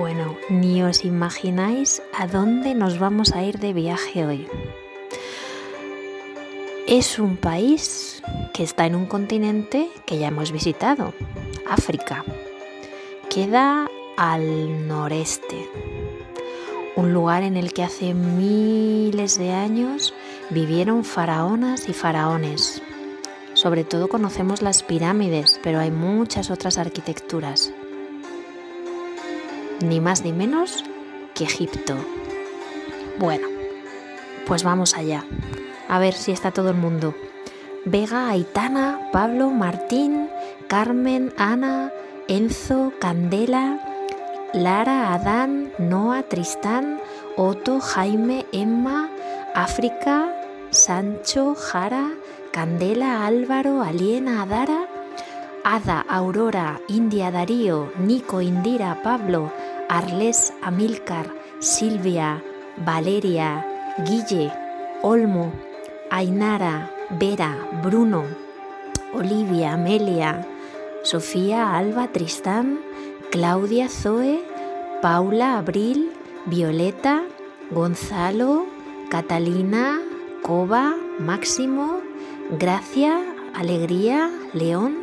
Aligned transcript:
Bueno, 0.00 0.34
ni 0.48 0.82
os 0.82 1.04
imagináis 1.04 2.00
a 2.16 2.26
dónde 2.26 2.74
nos 2.74 2.98
vamos 2.98 3.32
a 3.32 3.44
ir 3.44 3.58
de 3.58 3.74
viaje 3.74 4.24
hoy. 4.24 4.48
Es 6.88 7.18
un 7.18 7.36
país 7.36 8.22
que 8.54 8.62
está 8.62 8.86
en 8.86 8.94
un 8.94 9.04
continente 9.04 9.90
que 10.06 10.16
ya 10.16 10.28
hemos 10.28 10.52
visitado, 10.52 11.12
África. 11.68 12.24
Queda 13.28 13.90
al 14.16 14.88
noreste, 14.88 15.68
un 16.96 17.12
lugar 17.12 17.42
en 17.42 17.58
el 17.58 17.74
que 17.74 17.82
hace 17.82 18.14
miles 18.14 19.38
de 19.38 19.52
años 19.52 20.14
vivieron 20.48 21.04
faraonas 21.04 21.90
y 21.90 21.92
faraones. 21.92 22.80
Sobre 23.52 23.84
todo 23.84 24.08
conocemos 24.08 24.62
las 24.62 24.82
pirámides, 24.82 25.60
pero 25.62 25.78
hay 25.78 25.90
muchas 25.90 26.50
otras 26.50 26.78
arquitecturas 26.78 27.74
ni 29.80 30.00
más 30.00 30.24
ni 30.24 30.32
menos 30.32 30.84
que 31.34 31.44
Egipto. 31.44 31.94
Bueno, 33.18 33.48
pues 34.46 34.62
vamos 34.62 34.94
allá. 34.94 35.24
A 35.88 35.98
ver 35.98 36.14
si 36.14 36.32
está 36.32 36.50
todo 36.50 36.70
el 36.70 36.76
mundo. 36.76 37.14
Vega, 37.84 38.28
Aitana, 38.28 39.08
Pablo, 39.12 39.50
Martín, 39.50 40.28
Carmen, 40.68 41.32
Ana, 41.36 41.92
Enzo, 42.28 42.92
Candela, 43.00 43.80
Lara, 44.52 45.14
Adán, 45.14 45.72
Noah, 45.78 46.22
Tristán, 46.24 47.00
Otto, 47.36 47.80
Jaime, 47.80 48.46
Emma, 48.52 49.10
África, 49.54 50.32
Sancho, 50.70 51.54
Jara, 51.54 52.10
Candela, 52.52 53.26
Álvaro, 53.26 53.82
Aliena, 53.82 54.42
Adara, 54.42 54.88
Ada, 55.64 56.04
Aurora, 56.08 56.80
India, 56.88 57.30
Darío, 57.30 57.92
Nico, 57.98 58.40
Indira, 58.40 59.02
Pablo, 59.02 59.52
Arles, 59.90 60.52
Amílcar, 60.62 61.26
Silvia, 61.58 62.40
Valeria, 62.76 63.66
Guille, 64.06 64.52
Olmo, 65.02 65.52
Ainara, 66.10 66.88
Vera, 67.18 67.58
Bruno, 67.82 68.22
Olivia, 69.12 69.72
Amelia, 69.72 70.46
Sofía, 71.02 71.76
Alba, 71.76 72.06
Tristán, 72.06 72.78
Claudia, 73.32 73.88
Zoe, 73.88 74.44
Paula, 75.02 75.58
Abril, 75.58 76.12
Violeta, 76.46 77.24
Gonzalo, 77.72 78.66
Catalina, 79.10 79.98
Coba, 80.40 80.94
Máximo, 81.18 81.98
Gracia, 82.60 83.18
Alegría, 83.54 84.30
León, 84.52 84.94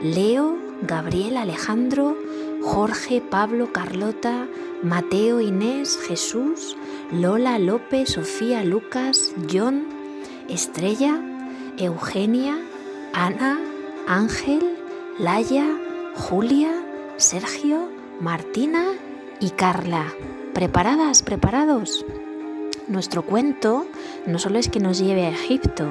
Leo, 0.00 0.56
Gabriel, 0.82 1.38
Alejandro, 1.38 2.16
Jorge, 2.62 3.20
Pablo, 3.20 3.72
Carlota, 3.72 4.46
Mateo, 4.82 5.40
Inés, 5.40 5.98
Jesús, 6.06 6.76
Lola, 7.10 7.58
López, 7.58 8.10
Sofía, 8.10 8.64
Lucas, 8.64 9.32
John, 9.50 9.86
Estrella, 10.48 11.20
Eugenia, 11.78 12.58
Ana, 13.12 13.58
Ángel, 14.06 14.76
Laya, 15.18 15.66
Julia, 16.14 16.72
Sergio, 17.16 17.88
Martina 18.20 18.84
y 19.40 19.50
Carla. 19.50 20.12
¿Preparadas? 20.54 21.22
¿Preparados? 21.22 22.04
Nuestro 22.88 23.22
cuento 23.22 23.86
no 24.24 24.38
solo 24.38 24.58
es 24.58 24.70
que 24.70 24.80
nos 24.80 24.98
lleve 24.98 25.26
a 25.26 25.28
Egipto, 25.28 25.86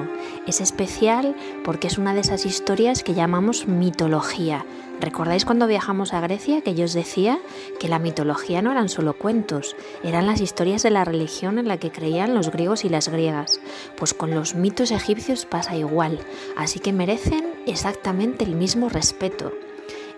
es 0.48 0.60
especial 0.60 1.36
porque 1.62 1.86
es 1.86 1.96
una 1.96 2.12
de 2.12 2.20
esas 2.20 2.44
historias 2.44 3.04
que 3.04 3.14
llamamos 3.14 3.68
mitología. 3.68 4.66
¿Recordáis 5.00 5.44
cuando 5.44 5.68
viajamos 5.68 6.12
a 6.12 6.20
Grecia 6.20 6.60
que 6.60 6.74
yo 6.74 6.86
os 6.86 6.94
decía 6.94 7.38
que 7.78 7.86
la 7.86 8.00
mitología 8.00 8.62
no 8.62 8.72
eran 8.72 8.88
solo 8.88 9.16
cuentos, 9.16 9.76
eran 10.02 10.26
las 10.26 10.40
historias 10.40 10.82
de 10.82 10.90
la 10.90 11.04
religión 11.04 11.60
en 11.60 11.68
la 11.68 11.76
que 11.76 11.92
creían 11.92 12.34
los 12.34 12.50
griegos 12.50 12.84
y 12.84 12.88
las 12.88 13.08
griegas? 13.08 13.60
Pues 13.96 14.12
con 14.12 14.34
los 14.34 14.56
mitos 14.56 14.90
egipcios 14.90 15.46
pasa 15.46 15.76
igual, 15.76 16.18
así 16.56 16.80
que 16.80 16.92
merecen 16.92 17.44
exactamente 17.66 18.44
el 18.44 18.56
mismo 18.56 18.88
respeto. 18.88 19.52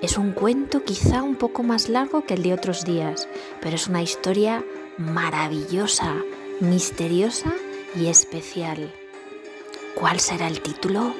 Es 0.00 0.16
un 0.16 0.32
cuento 0.32 0.82
quizá 0.82 1.22
un 1.22 1.36
poco 1.36 1.62
más 1.62 1.90
largo 1.90 2.24
que 2.24 2.32
el 2.32 2.42
de 2.42 2.54
otros 2.54 2.86
días, 2.86 3.28
pero 3.60 3.76
es 3.76 3.86
una 3.86 4.00
historia 4.00 4.64
maravillosa, 4.96 6.16
misteriosa 6.60 7.54
y 7.96 8.06
especial. 8.06 8.92
¿Cuál 9.94 10.20
será 10.20 10.46
el 10.46 10.60
título? 10.60 11.14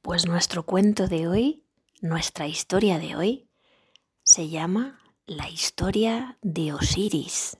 Pues 0.00 0.26
nuestro 0.26 0.64
cuento 0.64 1.08
de 1.08 1.28
hoy, 1.28 1.64
nuestra 2.00 2.48
historia 2.48 2.98
de 2.98 3.16
hoy, 3.16 3.48
se 4.22 4.48
llama 4.48 4.98
La 5.26 5.50
historia 5.50 6.38
de 6.40 6.72
Osiris. 6.72 7.58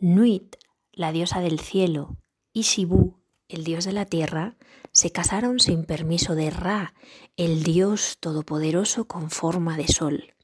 Nuit, 0.00 0.56
la 0.92 1.12
diosa 1.12 1.40
del 1.40 1.60
cielo, 1.60 2.16
y 2.54 2.62
Sibu, 2.62 3.20
el 3.48 3.64
dios 3.64 3.84
de 3.84 3.92
la 3.92 4.06
tierra, 4.06 4.56
se 4.92 5.12
casaron 5.12 5.60
sin 5.60 5.84
permiso 5.84 6.34
de 6.34 6.50
Ra, 6.50 6.94
el 7.36 7.62
dios 7.62 8.18
todopoderoso 8.20 9.06
con 9.06 9.30
forma 9.30 9.76
de 9.76 9.88
sol. 9.88 10.34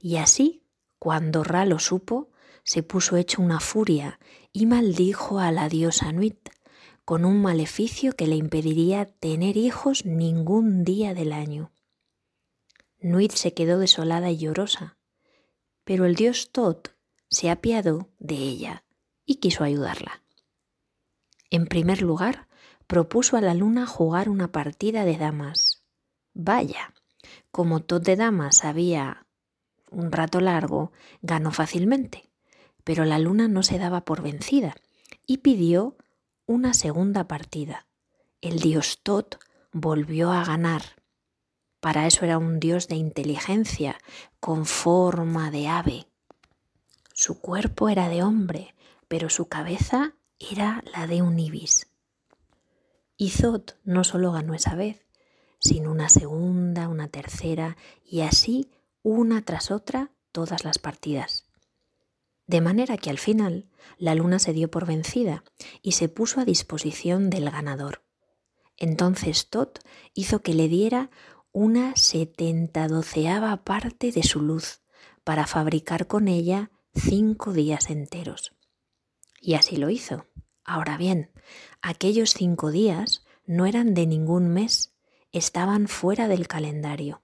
Y 0.00 0.16
así, 0.16 0.64
cuando 0.98 1.44
Ra 1.44 1.64
lo 1.64 1.78
supo, 1.78 2.30
se 2.64 2.82
puso 2.82 3.16
hecho 3.16 3.42
una 3.42 3.60
furia 3.60 4.18
y 4.52 4.66
maldijo 4.66 5.38
a 5.38 5.52
la 5.52 5.68
diosa 5.68 6.12
Nuit 6.12 6.48
con 7.04 7.24
un 7.24 7.40
maleficio 7.40 8.14
que 8.14 8.26
le 8.26 8.34
impediría 8.34 9.06
tener 9.06 9.56
hijos 9.56 10.04
ningún 10.04 10.82
día 10.82 11.14
del 11.14 11.32
año. 11.32 11.70
Nuit 12.98 13.30
se 13.30 13.54
quedó 13.54 13.78
desolada 13.78 14.30
y 14.30 14.38
llorosa, 14.38 14.98
pero 15.84 16.04
el 16.04 16.16
dios 16.16 16.50
Tot 16.50 16.96
se 17.30 17.48
apiadó 17.50 18.10
de 18.18 18.34
ella 18.34 18.84
y 19.24 19.36
quiso 19.36 19.62
ayudarla. 19.62 20.24
En 21.50 21.66
primer 21.66 22.02
lugar, 22.02 22.45
propuso 22.86 23.36
a 23.36 23.40
la 23.40 23.54
luna 23.54 23.86
jugar 23.86 24.28
una 24.28 24.52
partida 24.52 25.04
de 25.04 25.16
damas. 25.16 25.82
Vaya, 26.34 26.94
como 27.50 27.80
Tot 27.80 28.04
de 28.04 28.16
damas 28.16 28.64
había 28.64 29.26
un 29.90 30.12
rato 30.12 30.40
largo, 30.40 30.92
ganó 31.22 31.52
fácilmente, 31.52 32.30
pero 32.84 33.04
la 33.04 33.18
luna 33.18 33.48
no 33.48 33.62
se 33.62 33.78
daba 33.78 34.04
por 34.04 34.22
vencida 34.22 34.74
y 35.26 35.38
pidió 35.38 35.96
una 36.46 36.74
segunda 36.74 37.26
partida. 37.26 37.86
El 38.40 38.60
dios 38.60 39.00
Tot 39.02 39.38
volvió 39.72 40.30
a 40.30 40.44
ganar. 40.44 40.82
Para 41.80 42.06
eso 42.06 42.24
era 42.24 42.38
un 42.38 42.60
dios 42.60 42.88
de 42.88 42.96
inteligencia, 42.96 43.98
con 44.40 44.66
forma 44.66 45.50
de 45.50 45.68
ave. 45.68 46.06
Su 47.12 47.40
cuerpo 47.40 47.88
era 47.88 48.08
de 48.08 48.22
hombre, 48.22 48.74
pero 49.08 49.30
su 49.30 49.48
cabeza 49.48 50.14
era 50.38 50.82
la 50.92 51.06
de 51.06 51.22
un 51.22 51.38
ibis. 51.38 51.88
Y 53.16 53.30
Zot 53.30 53.78
no 53.84 54.04
solo 54.04 54.32
ganó 54.32 54.54
esa 54.54 54.74
vez, 54.74 55.06
sino 55.58 55.90
una 55.90 56.08
segunda, 56.08 56.88
una 56.88 57.08
tercera 57.08 57.76
y 58.04 58.20
así 58.20 58.70
una 59.02 59.42
tras 59.42 59.70
otra 59.70 60.12
todas 60.32 60.64
las 60.64 60.78
partidas. 60.78 61.46
De 62.46 62.60
manera 62.60 62.96
que 62.96 63.10
al 63.10 63.18
final 63.18 63.66
la 63.98 64.14
luna 64.14 64.38
se 64.38 64.52
dio 64.52 64.70
por 64.70 64.86
vencida 64.86 65.44
y 65.82 65.92
se 65.92 66.08
puso 66.08 66.40
a 66.40 66.44
disposición 66.44 67.30
del 67.30 67.50
ganador. 67.50 68.02
Entonces 68.76 69.48
Tot 69.48 69.80
hizo 70.14 70.42
que 70.42 70.54
le 70.54 70.68
diera 70.68 71.10
una 71.52 71.96
setenta 71.96 72.86
doceava 72.86 73.64
parte 73.64 74.12
de 74.12 74.22
su 74.22 74.42
luz 74.42 74.82
para 75.24 75.46
fabricar 75.46 76.06
con 76.06 76.28
ella 76.28 76.70
cinco 76.94 77.52
días 77.52 77.90
enteros. 77.90 78.52
Y 79.40 79.54
así 79.54 79.76
lo 79.76 79.90
hizo. 79.90 80.26
Ahora 80.66 80.96
bien, 80.98 81.30
aquellos 81.80 82.34
cinco 82.34 82.72
días 82.72 83.24
no 83.46 83.66
eran 83.66 83.94
de 83.94 84.04
ningún 84.04 84.48
mes, 84.48 84.92
estaban 85.30 85.86
fuera 85.86 86.26
del 86.26 86.48
calendario. 86.48 87.22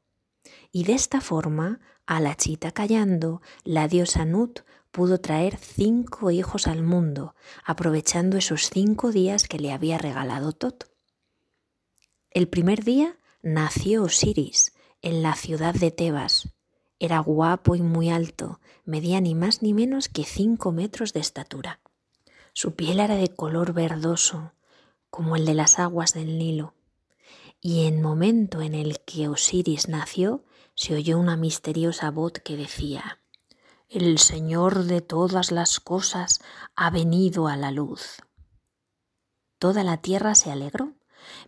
Y 0.70 0.84
de 0.84 0.92
esta 0.92 1.20
forma, 1.20 1.80
a 2.06 2.20
la 2.20 2.36
chita 2.36 2.70
callando, 2.70 3.42
la 3.64 3.88
diosa 3.88 4.24
Nut 4.24 4.60
pudo 4.92 5.20
traer 5.20 5.56
cinco 5.56 6.30
hijos 6.30 6.68
al 6.68 6.84
mundo, 6.84 7.34
aprovechando 7.64 8.36
esos 8.36 8.70
cinco 8.70 9.10
días 9.10 9.48
que 9.48 9.58
le 9.58 9.72
había 9.72 9.98
regalado 9.98 10.52
Tot. 10.52 10.92
El 12.30 12.48
primer 12.48 12.84
día 12.84 13.18
nació 13.42 14.04
Osiris 14.04 14.72
en 15.00 15.22
la 15.22 15.34
ciudad 15.34 15.74
de 15.74 15.90
Tebas. 15.90 16.48
Era 17.00 17.18
guapo 17.18 17.74
y 17.74 17.82
muy 17.82 18.08
alto, 18.08 18.60
medía 18.84 19.20
ni 19.20 19.34
más 19.34 19.62
ni 19.62 19.74
menos 19.74 20.08
que 20.08 20.22
cinco 20.22 20.70
metros 20.70 21.12
de 21.12 21.20
estatura. 21.20 21.81
Su 22.52 22.74
piel 22.74 23.00
era 23.00 23.16
de 23.16 23.34
color 23.34 23.72
verdoso, 23.72 24.52
como 25.10 25.36
el 25.36 25.46
de 25.46 25.54
las 25.54 25.78
aguas 25.78 26.14
del 26.14 26.38
Nilo. 26.38 26.74
Y 27.60 27.86
en 27.86 28.02
momento 28.02 28.60
en 28.60 28.74
el 28.74 29.00
que 29.00 29.28
Osiris 29.28 29.88
nació, 29.88 30.44
se 30.74 30.94
oyó 30.94 31.18
una 31.18 31.36
misteriosa 31.36 32.10
voz 32.10 32.32
que 32.32 32.56
decía 32.56 33.22
el 33.92 34.18
Señor 34.18 34.84
de 34.84 35.02
todas 35.02 35.52
las 35.52 35.78
cosas 35.78 36.40
ha 36.76 36.88
venido 36.88 37.46
a 37.46 37.58
la 37.58 37.70
luz. 37.70 38.22
Toda 39.58 39.84
la 39.84 39.98
tierra 39.98 40.34
se 40.34 40.50
alegró, 40.50 40.94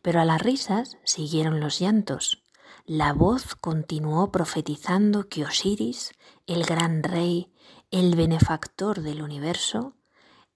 Pero 0.02 0.20
a 0.20 0.26
las 0.26 0.42
risas 0.42 0.98
siguieron 1.04 1.58
los 1.58 1.80
llantos. 1.80 2.44
La 2.84 3.14
voz 3.14 3.54
continuó 3.54 4.30
profetizando 4.30 5.28
que 5.30 5.44
Osiris, 5.44 6.12
el 6.46 6.64
gran 6.64 7.02
rey, 7.02 7.50
el 7.90 8.14
benefactor 8.14 9.00
del 9.00 9.22
universo, 9.22 9.96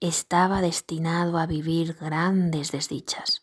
estaba 0.00 0.60
destinado 0.60 1.38
a 1.38 1.46
vivir 1.46 1.94
grandes 1.94 2.70
desdichas. 2.72 3.42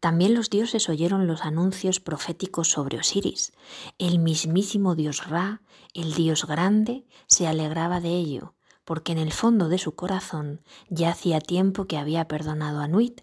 También 0.00 0.34
los 0.34 0.50
dioses 0.50 0.88
oyeron 0.88 1.26
los 1.26 1.42
anuncios 1.42 2.00
proféticos 2.00 2.68
sobre 2.68 2.98
Osiris. 2.98 3.52
El 3.98 4.18
mismísimo 4.18 4.94
dios 4.94 5.28
Ra, 5.28 5.62
el 5.94 6.14
dios 6.14 6.46
grande, 6.46 7.06
se 7.26 7.46
alegraba 7.46 8.00
de 8.00 8.10
ello, 8.10 8.54
porque 8.84 9.12
en 9.12 9.18
el 9.18 9.32
fondo 9.32 9.68
de 9.68 9.78
su 9.78 9.94
corazón 9.94 10.62
ya 10.88 11.10
hacía 11.10 11.40
tiempo 11.40 11.86
que 11.86 11.98
había 11.98 12.28
perdonado 12.28 12.80
a 12.80 12.88
Nuit. 12.88 13.22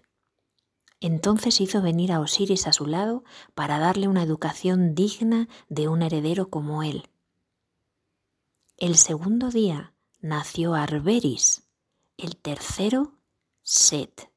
Entonces 1.00 1.60
hizo 1.60 1.80
venir 1.82 2.12
a 2.12 2.20
Osiris 2.20 2.66
a 2.66 2.72
su 2.72 2.86
lado 2.86 3.24
para 3.54 3.78
darle 3.78 4.08
una 4.08 4.22
educación 4.22 4.94
digna 4.94 5.48
de 5.68 5.88
un 5.88 6.02
heredero 6.02 6.50
como 6.50 6.82
él. 6.82 7.08
El 8.76 8.96
segundo 8.96 9.50
día 9.50 9.94
nació 10.20 10.74
Arberis, 10.74 11.63
el 12.16 12.36
tercero 12.36 13.18
Set, 13.62 14.30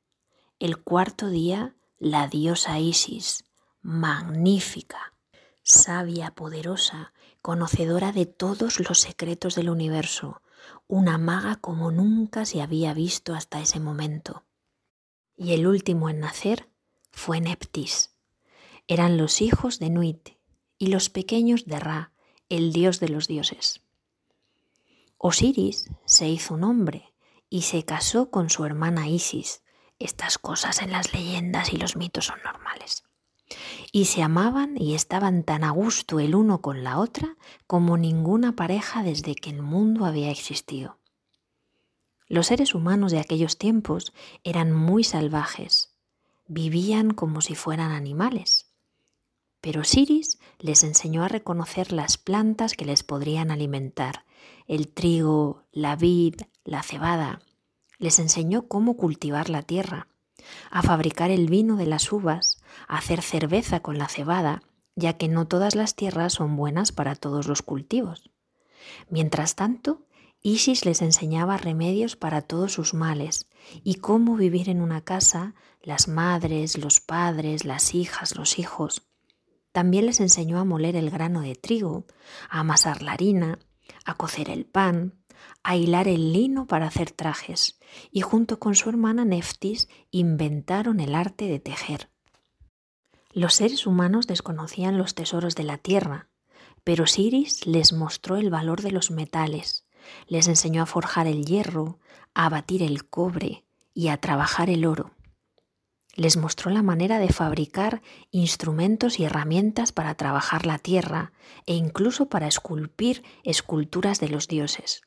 el 0.59 0.81
cuarto 0.81 1.29
día 1.29 1.75
la 1.99 2.27
diosa 2.27 2.79
Isis, 2.79 3.43
magnífica, 3.81 5.13
sabia, 5.63 6.33
poderosa, 6.33 7.13
conocedora 7.41 8.11
de 8.11 8.25
todos 8.25 8.79
los 8.79 8.99
secretos 9.01 9.55
del 9.55 9.69
universo, 9.69 10.41
una 10.87 11.17
maga 11.17 11.57
como 11.57 11.91
nunca 11.91 12.45
se 12.45 12.61
había 12.61 12.93
visto 12.93 13.35
hasta 13.35 13.61
ese 13.61 13.79
momento. 13.79 14.43
Y 15.35 15.53
el 15.53 15.67
último 15.67 16.09
en 16.09 16.19
nacer 16.19 16.69
fue 17.11 17.41
Neptis. 17.41 18.15
Eran 18.87 19.17
los 19.17 19.41
hijos 19.41 19.77
de 19.79 19.89
Nuit 19.89 20.29
y 20.77 20.87
los 20.87 21.09
pequeños 21.09 21.65
de 21.65 21.79
Ra, 21.79 22.11
el 22.49 22.71
dios 22.71 22.99
de 22.99 23.09
los 23.09 23.27
dioses. 23.27 23.81
Osiris 25.17 25.89
se 26.05 26.29
hizo 26.29 26.53
un 26.53 26.63
hombre 26.63 27.13
y 27.49 27.63
se 27.63 27.83
casó 27.85 28.29
con 28.29 28.49
su 28.49 28.65
hermana 28.65 29.07
Isis, 29.07 29.63
estas 29.99 30.37
cosas 30.37 30.81
en 30.81 30.91
las 30.91 31.13
leyendas 31.13 31.73
y 31.73 31.77
los 31.77 31.95
mitos 31.95 32.25
son 32.25 32.39
normales. 32.43 33.03
Y 33.91 34.05
se 34.05 34.21
amaban 34.21 34.75
y 34.77 34.93
estaban 34.93 35.43
tan 35.43 35.63
a 35.63 35.71
gusto 35.71 36.19
el 36.19 36.35
uno 36.35 36.61
con 36.61 36.83
la 36.83 36.99
otra 36.99 37.37
como 37.65 37.97
ninguna 37.97 38.55
pareja 38.55 39.03
desde 39.03 39.35
que 39.35 39.49
el 39.49 39.61
mundo 39.61 40.05
había 40.05 40.29
existido. 40.29 40.99
Los 42.27 42.47
seres 42.47 42.75
humanos 42.75 43.13
de 43.13 43.19
aquellos 43.19 43.57
tiempos 43.57 44.13
eran 44.43 44.73
muy 44.73 45.05
salvajes, 45.05 45.95
vivían 46.47 47.11
como 47.11 47.39
si 47.39 47.55
fueran 47.55 47.91
animales. 47.91 48.66
Pero 49.61 49.83
Siris 49.83 50.39
les 50.59 50.83
enseñó 50.83 51.23
a 51.23 51.27
reconocer 51.27 51.91
las 51.91 52.17
plantas 52.17 52.73
que 52.73 52.85
les 52.85 53.03
podrían 53.03 53.51
alimentar, 53.51 54.25
el 54.67 54.87
trigo, 54.87 55.63
la 55.71 55.95
vid, 55.95 56.35
la 56.63 56.83
cebada, 56.83 57.41
les 57.97 58.19
enseñó 58.19 58.67
cómo 58.67 58.95
cultivar 58.95 59.49
la 59.49 59.63
tierra, 59.63 60.07
a 60.69 60.83
fabricar 60.83 61.31
el 61.31 61.47
vino 61.47 61.75
de 61.75 61.87
las 61.87 62.11
uvas, 62.11 62.61
a 62.87 62.97
hacer 62.97 63.21
cerveza 63.21 63.81
con 63.81 63.97
la 63.97 64.07
cebada, 64.07 64.61
ya 64.95 65.13
que 65.13 65.27
no 65.27 65.47
todas 65.47 65.75
las 65.75 65.95
tierras 65.95 66.33
son 66.33 66.55
buenas 66.55 66.91
para 66.91 67.15
todos 67.15 67.47
los 67.47 67.61
cultivos. 67.61 68.29
Mientras 69.09 69.55
tanto, 69.55 70.05
Isis 70.41 70.85
les 70.85 71.01
enseñaba 71.01 71.57
remedios 71.57 72.15
para 72.15 72.41
todos 72.41 72.71
sus 72.71 72.93
males 72.93 73.47
y 73.83 73.95
cómo 73.95 74.35
vivir 74.35 74.69
en 74.69 74.81
una 74.81 75.01
casa, 75.01 75.55
las 75.81 76.07
madres, 76.07 76.77
los 76.77 77.01
padres, 77.01 77.65
las 77.65 77.95
hijas, 77.95 78.35
los 78.35 78.59
hijos. 78.59 79.06
También 79.77 80.07
les 80.07 80.19
enseñó 80.21 80.57
a 80.57 80.65
moler 80.65 80.95
el 80.95 81.11
grano 81.11 81.41
de 81.41 81.53
trigo, 81.53 82.07
a 82.49 82.61
amasar 82.61 83.03
la 83.03 83.11
harina, 83.11 83.59
a 84.05 84.15
cocer 84.15 84.49
el 84.49 84.65
pan, 84.65 85.13
a 85.61 85.75
hilar 85.75 86.07
el 86.07 86.33
lino 86.33 86.65
para 86.65 86.87
hacer 86.87 87.11
trajes 87.11 87.77
y 88.11 88.21
junto 88.21 88.57
con 88.57 88.73
su 88.73 88.89
hermana 88.89 89.23
Neftis 89.23 89.87
inventaron 90.09 90.99
el 90.99 91.13
arte 91.13 91.45
de 91.45 91.59
tejer. 91.59 92.09
Los 93.31 93.53
seres 93.53 93.85
humanos 93.85 94.25
desconocían 94.25 94.97
los 94.97 95.13
tesoros 95.13 95.53
de 95.53 95.65
la 95.65 95.77
tierra, 95.77 96.27
pero 96.83 97.05
Siris 97.05 97.67
les 97.67 97.93
mostró 97.93 98.37
el 98.37 98.49
valor 98.49 98.81
de 98.81 98.89
los 98.89 99.11
metales, 99.11 99.85
les 100.25 100.47
enseñó 100.47 100.81
a 100.81 100.87
forjar 100.87 101.27
el 101.27 101.45
hierro, 101.45 101.99
a 102.33 102.49
batir 102.49 102.81
el 102.81 103.07
cobre 103.07 103.63
y 103.93 104.07
a 104.07 104.17
trabajar 104.17 104.71
el 104.71 104.85
oro. 104.85 105.11
Les 106.17 106.35
mostró 106.35 106.71
la 106.71 106.81
manera 106.81 107.19
de 107.19 107.31
fabricar 107.31 108.01
instrumentos 108.31 109.19
y 109.19 109.25
herramientas 109.25 109.91
para 109.91 110.15
trabajar 110.15 110.65
la 110.65 110.79
tierra 110.79 111.31
e 111.67 111.75
incluso 111.75 112.27
para 112.27 112.47
esculpir 112.47 113.23
esculturas 113.43 114.19
de 114.19 114.29
los 114.29 114.47
dioses. 114.47 115.03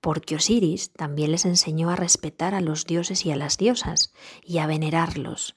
Porque 0.00 0.36
Osiris 0.36 0.94
también 0.94 1.30
les 1.30 1.44
enseñó 1.44 1.90
a 1.90 1.96
respetar 1.96 2.54
a 2.54 2.62
los 2.62 2.86
dioses 2.86 3.26
y 3.26 3.32
a 3.32 3.36
las 3.36 3.58
diosas 3.58 4.14
y 4.42 4.58
a 4.58 4.66
venerarlos, 4.66 5.56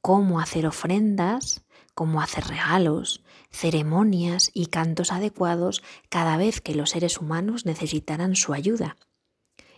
cómo 0.00 0.40
hacer 0.40 0.66
ofrendas, 0.66 1.64
cómo 1.94 2.20
hacer 2.20 2.48
regalos, 2.48 3.22
ceremonias 3.52 4.50
y 4.52 4.66
cantos 4.66 5.12
adecuados 5.12 5.84
cada 6.08 6.36
vez 6.36 6.60
que 6.60 6.74
los 6.74 6.90
seres 6.90 7.20
humanos 7.20 7.64
necesitaran 7.64 8.34
su 8.34 8.54
ayuda, 8.54 8.96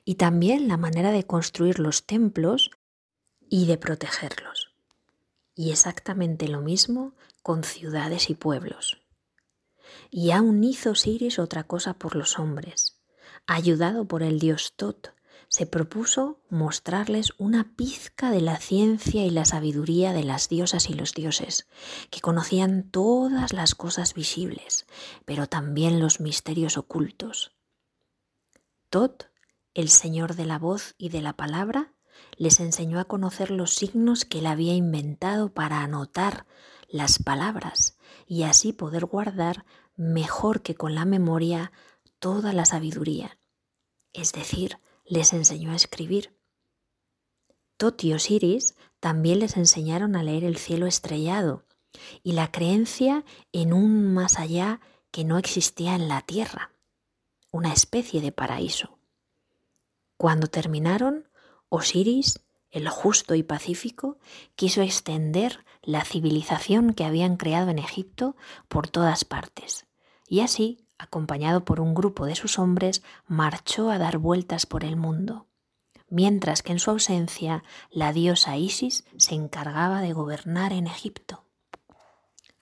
y 0.07 0.15
también 0.15 0.69
la 0.69 0.79
manera 0.79 1.13
de 1.13 1.27
construir 1.27 1.79
los 1.79 2.07
templos 2.07 2.71
y 3.53 3.67
de 3.67 3.77
protegerlos. 3.77 4.73
Y 5.55 5.71
exactamente 5.71 6.49
lo 6.49 6.61
mismo 6.63 7.15
con 7.43 7.65
ciudades 7.65 8.31
y 8.31 8.35
pueblos. 8.35 9.03
Y 10.11 10.31
aún 10.31 10.65
hizo 10.65 10.93
Osiris 10.93 11.39
otra 11.39 11.65
cosa 11.65 11.93
por 11.95 12.17
los 12.17 12.39
hombres 12.39 13.03
ayudado 13.47 14.07
por 14.07 14.23
el 14.23 14.39
dios 14.39 14.75
Tot, 14.77 15.15
se 15.49 15.67
propuso 15.67 16.41
mostrarles 16.49 17.33
una 17.37 17.75
pizca 17.77 18.31
de 18.31 18.41
la 18.41 18.57
ciencia 18.57 19.27
y 19.27 19.31
la 19.31 19.45
sabiduría 19.45 20.13
de 20.13 20.25
las 20.25 20.49
diosas 20.49 20.89
y 20.89 20.95
los 20.95 21.13
dioses, 21.13 21.67
que 22.11 22.21
conocían 22.21 22.91
todas 22.91 23.53
las 23.53 23.75
cosas 23.75 24.15
visibles, 24.15 24.87
pero 25.27 25.47
también 25.47 26.01
los 26.01 26.21
misterios 26.21 26.79
ocultos. 26.79 27.53
Tot, 28.89 29.31
el 29.75 29.89
señor 29.89 30.37
de 30.37 30.47
la 30.47 30.59
voz 30.59 30.95
y 30.97 31.11
de 31.11 31.21
la 31.21 31.35
palabra, 31.35 31.93
les 32.37 32.61
enseñó 32.61 33.01
a 33.01 33.05
conocer 33.05 33.51
los 33.51 33.75
signos 33.75 34.25
que 34.25 34.39
él 34.39 34.47
había 34.47 34.75
inventado 34.75 35.53
para 35.53 35.83
anotar 35.83 36.47
las 36.89 37.23
palabras 37.23 37.97
y 38.27 38.43
así 38.43 38.73
poder 38.73 39.07
guardar 39.07 39.65
mejor 39.97 40.63
que 40.63 40.75
con 40.75 40.95
la 40.95 41.05
memoria 41.05 41.73
toda 42.19 42.53
la 42.53 42.65
sabiduría, 42.65 43.39
es 44.13 44.33
decir, 44.33 44.79
les 45.05 45.33
enseñó 45.33 45.73
a 45.73 45.77
escribir. 45.77 46.37
Tot 47.77 48.03
y 48.05 48.13
Osiris 48.13 48.75
también 49.01 49.41
les 49.41 49.57
enseñaron 49.57 50.15
a 50.15 50.23
leer 50.23 50.45
el 50.45 50.57
cielo 50.57 50.87
estrellado 50.87 51.65
y 52.23 52.33
la 52.33 52.51
creencia 52.53 53.25
en 53.53 53.73
un 53.73 54.15
más 54.15 54.39
allá 54.39 54.81
que 55.11 55.25
no 55.25 55.39
existía 55.39 55.95
en 55.95 56.09
la 56.09 56.23
tierra, 56.23 56.73
una 57.51 57.73
especie 57.73 58.21
de 58.21 58.33
paraíso. 58.33 58.99
Cuando 60.17 60.47
terminaron, 60.47 61.29
Osiris, 61.75 62.39
el 62.71 62.87
justo 62.91 63.35
y 63.35 63.43
pacífico, 63.43 64.19
quiso 64.57 64.83
extender 64.83 65.65
la 65.81 66.05
civilización 66.05 66.93
que 66.93 67.07
habían 67.07 67.39
creado 67.39 67.71
en 67.71 67.79
Egipto 67.79 68.37
por 68.69 68.89
todas 68.89 69.25
partes, 69.25 69.87
y 70.29 70.41
así 70.41 70.85
acompañado 70.99 71.65
por 71.65 71.81
un 71.81 71.95
grupo 71.95 72.27
de 72.27 72.35
sus 72.35 72.59
hombres, 72.59 73.03
marchó 73.27 73.91
a 73.91 73.97
dar 73.97 74.19
vueltas 74.19 74.67
por 74.67 74.85
el 74.85 74.97
mundo, 74.97 75.47
mientras 76.11 76.63
que 76.63 76.73
en 76.73 76.79
su 76.79 76.91
ausencia 76.91 77.65
la 77.91 78.13
diosa 78.13 78.59
Isis 78.59 79.05
se 79.17 79.35
encargaba 79.35 80.03
de 80.03 80.13
gobernar 80.13 80.75
en 80.75 80.87
Egipto. 80.87 81.47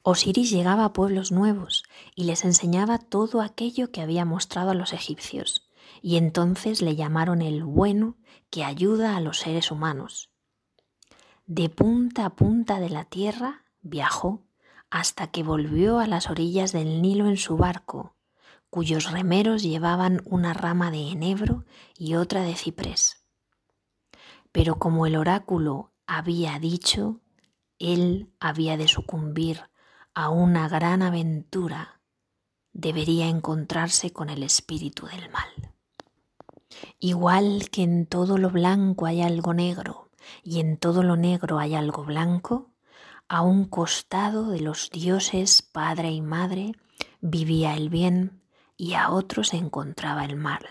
Osiris 0.03 0.53
llegaba 0.53 0.85
a 0.85 0.93
pueblos 0.93 1.33
nuevos 1.33 1.83
y 2.15 2.25
les 2.25 2.45
enseñaba 2.45 2.99
todo 2.99 3.41
aquello 3.41 3.91
que 3.91 4.03
había 4.03 4.25
mostrado 4.25 4.71
a 4.71 4.75
los 4.75 4.93
egipcios, 4.93 5.69
y 6.01 6.17
entonces 6.17 6.81
le 6.81 6.95
llamaron 6.95 7.43
el 7.43 7.65
bueno 7.65 8.17
que 8.51 8.65
ayuda 8.65 9.17
a 9.17 9.21
los 9.21 9.39
seres 9.39 9.71
humanos. 9.71 10.31
De 11.47 11.69
punta 11.69 12.27
a 12.27 12.31
punta 12.37 12.81
de 12.81 12.91
la 12.91 13.05
tierra 13.05 13.65
viajó 13.81 14.45
hasta 14.91 15.29
que 15.29 15.43
volvió 15.43 16.01
a 16.01 16.07
las 16.07 16.29
orillas 16.29 16.73
del 16.73 17.01
Nilo 17.01 17.27
en 17.27 17.37
su 17.37 17.57
barco, 17.57 18.17
cuyos 18.71 19.11
remeros 19.11 19.63
llevaban 19.63 20.21
una 20.25 20.53
rama 20.53 20.91
de 20.91 21.11
enebro 21.11 21.65
y 21.97 22.15
otra 22.15 22.43
de 22.43 22.55
ciprés. 22.55 23.25
Pero 24.53 24.79
como 24.79 25.07
el 25.07 25.17
oráculo 25.17 25.93
había 26.07 26.59
dicho, 26.59 27.21
él 27.79 28.33
había 28.41 28.77
de 28.77 28.89
sucumbir 28.89 29.71
a 30.15 30.29
una 30.29 30.69
gran 30.69 31.03
aventura, 31.03 32.01
debería 32.73 33.29
encontrarse 33.29 34.13
con 34.13 34.29
el 34.29 34.43
espíritu 34.43 35.07
del 35.07 35.31
mal. 35.31 35.49
Igual 36.99 37.71
que 37.71 37.83
en 37.83 38.07
todo 38.07 38.39
lo 38.39 38.51
blanco 38.51 39.07
hay 39.07 39.23
algo 39.23 39.55
negro, 39.55 40.11
y 40.43 40.61
en 40.61 40.77
todo 40.77 41.03
lo 41.03 41.17
negro 41.17 41.59
hay 41.59 41.75
algo 41.75 42.05
blanco, 42.05 42.71
a 43.29 43.43
un 43.43 43.65
costado 43.65 44.51
de 44.51 44.61
los 44.61 44.91
dioses 44.91 45.63
padre 45.63 46.11
y 46.11 46.21
madre 46.21 46.73
vivía 47.21 47.75
el 47.75 47.89
bien 47.89 48.41
y 48.77 48.95
a 48.95 49.11
otro 49.11 49.45
se 49.45 49.57
encontraba 49.57 50.25
el 50.25 50.37
mal, 50.37 50.67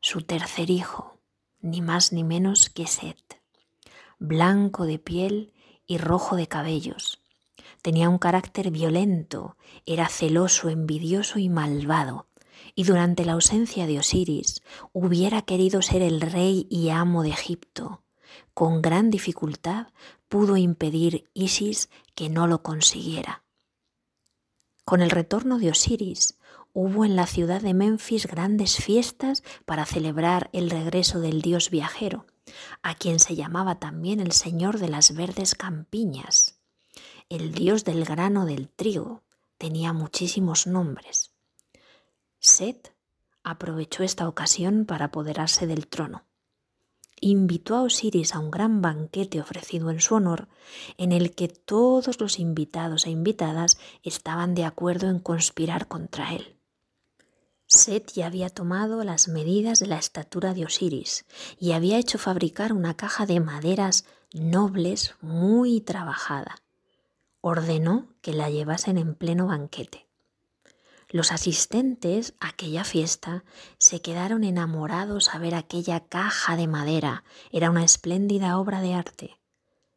su 0.00 0.22
tercer 0.22 0.70
hijo, 0.70 1.18
ni 1.60 1.80
más 1.80 2.12
ni 2.12 2.22
menos 2.22 2.70
que 2.70 2.86
Set, 2.86 3.40
blanco 4.18 4.86
de 4.86 4.98
piel 4.98 5.52
y 5.86 5.98
rojo 5.98 6.36
de 6.36 6.46
cabellos. 6.46 7.20
Tenía 7.82 8.08
un 8.08 8.18
carácter 8.18 8.70
violento, 8.70 9.56
era 9.84 10.08
celoso, 10.08 10.68
envidioso 10.68 11.38
y 11.38 11.48
malvado, 11.48 12.25
y 12.76 12.84
durante 12.84 13.24
la 13.24 13.32
ausencia 13.32 13.86
de 13.86 13.98
Osiris 13.98 14.62
hubiera 14.92 15.42
querido 15.42 15.80
ser 15.82 16.02
el 16.02 16.20
rey 16.20 16.68
y 16.70 16.90
amo 16.90 17.22
de 17.22 17.30
Egipto. 17.30 18.04
Con 18.54 18.82
gran 18.82 19.10
dificultad 19.10 19.88
pudo 20.28 20.58
impedir 20.58 21.28
Isis 21.32 21.88
que 22.14 22.28
no 22.28 22.46
lo 22.46 22.62
consiguiera. 22.62 23.44
Con 24.84 25.00
el 25.00 25.10
retorno 25.10 25.58
de 25.58 25.70
Osiris, 25.70 26.38
hubo 26.74 27.06
en 27.06 27.16
la 27.16 27.26
ciudad 27.26 27.62
de 27.62 27.72
Memphis 27.72 28.26
grandes 28.26 28.76
fiestas 28.76 29.42
para 29.64 29.86
celebrar 29.86 30.50
el 30.52 30.68
regreso 30.68 31.18
del 31.20 31.40
dios 31.40 31.70
viajero, 31.70 32.26
a 32.82 32.94
quien 32.94 33.18
se 33.18 33.34
llamaba 33.34 33.78
también 33.78 34.20
el 34.20 34.32
Señor 34.32 34.78
de 34.78 34.90
las 34.90 35.14
verdes 35.14 35.54
campiñas, 35.54 36.60
el 37.30 37.52
dios 37.52 37.84
del 37.84 38.04
grano 38.04 38.44
del 38.44 38.68
trigo, 38.68 39.24
tenía 39.56 39.94
muchísimos 39.94 40.66
nombres. 40.66 41.35
Set 42.46 42.94
aprovechó 43.42 44.04
esta 44.04 44.28
ocasión 44.28 44.86
para 44.86 45.06
apoderarse 45.06 45.66
del 45.66 45.88
trono. 45.88 46.24
Invitó 47.20 47.74
a 47.74 47.82
Osiris 47.82 48.36
a 48.36 48.38
un 48.38 48.52
gran 48.52 48.80
banquete 48.80 49.40
ofrecido 49.40 49.90
en 49.90 50.00
su 50.00 50.14
honor, 50.14 50.46
en 50.96 51.10
el 51.10 51.34
que 51.34 51.48
todos 51.48 52.20
los 52.20 52.38
invitados 52.38 53.06
e 53.06 53.10
invitadas 53.10 53.78
estaban 54.04 54.54
de 54.54 54.64
acuerdo 54.64 55.10
en 55.10 55.18
conspirar 55.18 55.88
contra 55.88 56.34
él. 56.34 56.56
Set 57.66 58.12
ya 58.12 58.26
había 58.26 58.48
tomado 58.48 59.02
las 59.02 59.26
medidas 59.26 59.80
de 59.80 59.88
la 59.88 59.98
estatura 59.98 60.54
de 60.54 60.66
Osiris 60.66 61.26
y 61.58 61.72
había 61.72 61.98
hecho 61.98 62.16
fabricar 62.16 62.72
una 62.72 62.96
caja 62.96 63.26
de 63.26 63.40
maderas 63.40 64.04
nobles 64.32 65.16
muy 65.20 65.80
trabajada. 65.80 66.62
Ordenó 67.40 68.06
que 68.20 68.32
la 68.32 68.50
llevasen 68.50 68.98
en 68.98 69.16
pleno 69.16 69.48
banquete. 69.48 70.05
Los 71.08 71.30
asistentes 71.30 72.34
a 72.40 72.48
aquella 72.48 72.82
fiesta 72.82 73.44
se 73.78 74.02
quedaron 74.02 74.42
enamorados 74.42 75.32
a 75.32 75.38
ver 75.38 75.54
aquella 75.54 76.00
caja 76.00 76.56
de 76.56 76.66
madera. 76.66 77.22
Era 77.52 77.70
una 77.70 77.84
espléndida 77.84 78.58
obra 78.58 78.80
de 78.80 78.94
arte. 78.94 79.40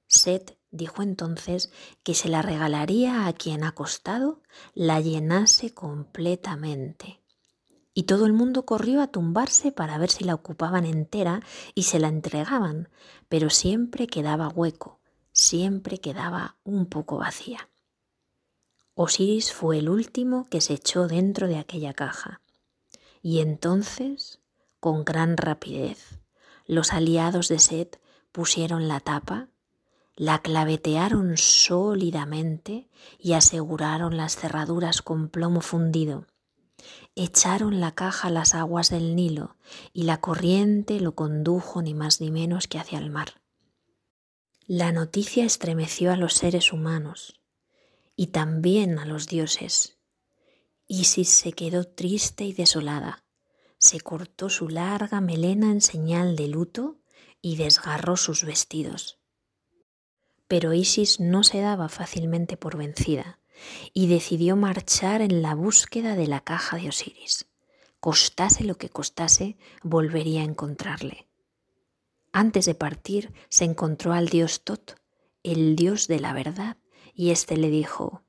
Set 0.05 0.59
dijo 0.69 1.01
entonces 1.01 1.71
que 2.03 2.13
se 2.13 2.29
la 2.29 2.43
regalaría 2.43 3.25
a 3.25 3.33
quien 3.33 3.63
acostado 3.63 4.43
la 4.75 4.99
llenase 4.99 5.73
completamente. 5.73 7.23
Y 7.93 8.03
todo 8.03 8.27
el 8.27 8.33
mundo 8.33 8.65
corrió 8.65 9.01
a 9.01 9.07
tumbarse 9.07 9.71
para 9.71 9.97
ver 9.97 10.11
si 10.11 10.23
la 10.23 10.35
ocupaban 10.35 10.85
entera 10.85 11.41
y 11.73 11.83
se 11.83 11.99
la 11.99 12.07
entregaban, 12.07 12.89
pero 13.29 13.49
siempre 13.49 14.05
quedaba 14.05 14.47
hueco, 14.47 14.99
siempre 15.31 15.97
quedaba 15.97 16.57
un 16.63 16.85
poco 16.85 17.17
vacía. 17.17 17.67
Osiris 19.01 19.53
fue 19.53 19.77
el 19.77 19.87
último 19.87 20.49
que 20.49 20.59
se 20.59 20.73
echó 20.73 21.07
dentro 21.07 21.47
de 21.47 21.57
aquella 21.57 21.93
caja. 21.93 22.41
Y 23.21 23.39
entonces, 23.39 24.41
con 24.81 25.05
gran 25.05 25.37
rapidez, 25.37 26.19
los 26.65 26.91
aliados 26.91 27.47
de 27.47 27.59
Set 27.59 28.01
pusieron 28.33 28.89
la 28.89 28.99
tapa, 28.99 29.47
la 30.17 30.39
clavetearon 30.39 31.37
sólidamente 31.37 32.89
y 33.17 33.35
aseguraron 33.35 34.17
las 34.17 34.35
cerraduras 34.35 35.01
con 35.01 35.29
plomo 35.29 35.61
fundido. 35.61 36.27
Echaron 37.15 37.79
la 37.79 37.95
caja 37.95 38.27
a 38.27 38.31
las 38.31 38.53
aguas 38.53 38.89
del 38.89 39.15
Nilo 39.15 39.55
y 39.93 40.03
la 40.03 40.19
corriente 40.19 40.99
lo 40.99 41.15
condujo 41.15 41.81
ni 41.81 41.93
más 41.93 42.19
ni 42.19 42.31
menos 42.31 42.67
que 42.67 42.79
hacia 42.79 42.99
el 42.99 43.11
mar. 43.11 43.39
La 44.67 44.91
noticia 44.91 45.45
estremeció 45.45 46.11
a 46.11 46.17
los 46.17 46.33
seres 46.33 46.73
humanos 46.73 47.38
y 48.19 48.27
también 48.27 48.99
a 48.99 49.05
los 49.05 49.27
dioses. 49.27 49.97
Isis 50.87 51.29
se 51.29 51.53
quedó 51.53 51.85
triste 51.85 52.43
y 52.43 52.51
desolada. 52.51 53.23
Se 53.77 54.01
cortó 54.01 54.49
su 54.49 54.67
larga 54.67 55.21
melena 55.21 55.71
en 55.71 55.79
señal 55.79 56.35
de 56.35 56.49
luto 56.49 56.99
y 57.41 57.55
desgarró 57.55 58.17
sus 58.17 58.43
vestidos. 58.43 59.19
Pero 60.49 60.73
Isis 60.73 61.21
no 61.21 61.45
se 61.45 61.61
daba 61.61 61.87
fácilmente 61.87 62.57
por 62.57 62.75
vencida 62.75 63.39
y 63.93 64.07
decidió 64.07 64.57
marchar 64.57 65.21
en 65.21 65.41
la 65.41 65.55
búsqueda 65.55 66.17
de 66.17 66.27
la 66.27 66.41
caja 66.41 66.75
de 66.75 66.89
Osiris. 66.89 67.47
Costase 68.01 68.65
lo 68.65 68.75
que 68.75 68.89
costase, 68.89 69.55
volvería 69.81 70.41
a 70.41 70.43
encontrarle. 70.45 71.29
Antes 72.33 72.65
de 72.65 72.75
partir, 72.75 73.31
se 73.47 73.63
encontró 73.63 74.11
al 74.11 74.27
dios 74.27 74.65
Tot, 74.65 74.99
el 75.41 75.77
dios 75.77 76.09
de 76.09 76.19
la 76.19 76.33
verdad, 76.33 76.75
y 77.13 77.31
éste 77.31 77.57
le 77.57 77.69
dijo, 77.69 78.23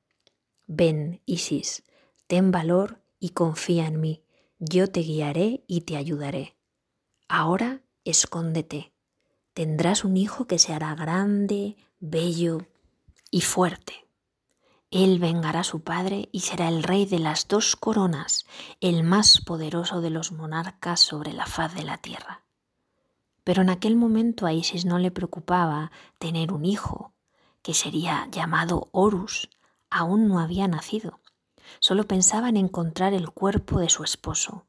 Ven, 0.67 1.21
Isis, 1.25 1.83
ten 2.27 2.51
valor 2.51 3.01
y 3.19 3.29
confía 3.29 3.87
en 3.87 3.99
mí, 3.99 4.23
yo 4.59 4.87
te 4.87 5.01
guiaré 5.01 5.63
y 5.67 5.81
te 5.81 5.97
ayudaré. 5.97 6.55
Ahora 7.27 7.81
escóndete, 8.03 8.93
tendrás 9.53 10.03
un 10.03 10.17
hijo 10.17 10.47
que 10.47 10.59
se 10.59 10.73
hará 10.73 10.95
grande, 10.95 11.77
bello 11.99 12.67
y 13.29 13.41
fuerte. 13.41 14.07
Él 14.89 15.19
vengará 15.19 15.61
a 15.61 15.63
su 15.63 15.81
padre 15.83 16.27
y 16.31 16.41
será 16.41 16.67
el 16.67 16.83
rey 16.83 17.05
de 17.05 17.19
las 17.19 17.47
dos 17.47 17.75
coronas, 17.75 18.45
el 18.81 19.03
más 19.03 19.39
poderoso 19.39 20.01
de 20.01 20.09
los 20.09 20.33
monarcas 20.33 20.99
sobre 20.99 21.31
la 21.31 21.45
faz 21.45 21.73
de 21.75 21.83
la 21.83 21.97
tierra. 21.97 22.43
Pero 23.43 23.61
en 23.61 23.69
aquel 23.69 23.95
momento 23.95 24.45
a 24.45 24.53
Isis 24.53 24.85
no 24.85 24.99
le 24.99 25.11
preocupaba 25.11 25.91
tener 26.19 26.51
un 26.51 26.65
hijo, 26.65 27.13
que 27.61 27.73
sería 27.73 28.27
llamado 28.31 28.89
Horus, 28.91 29.49
aún 29.89 30.27
no 30.27 30.39
había 30.39 30.67
nacido. 30.67 31.19
Solo 31.79 32.07
pensaba 32.07 32.49
en 32.49 32.57
encontrar 32.57 33.13
el 33.13 33.29
cuerpo 33.29 33.79
de 33.79 33.89
su 33.89 34.03
esposo 34.03 34.65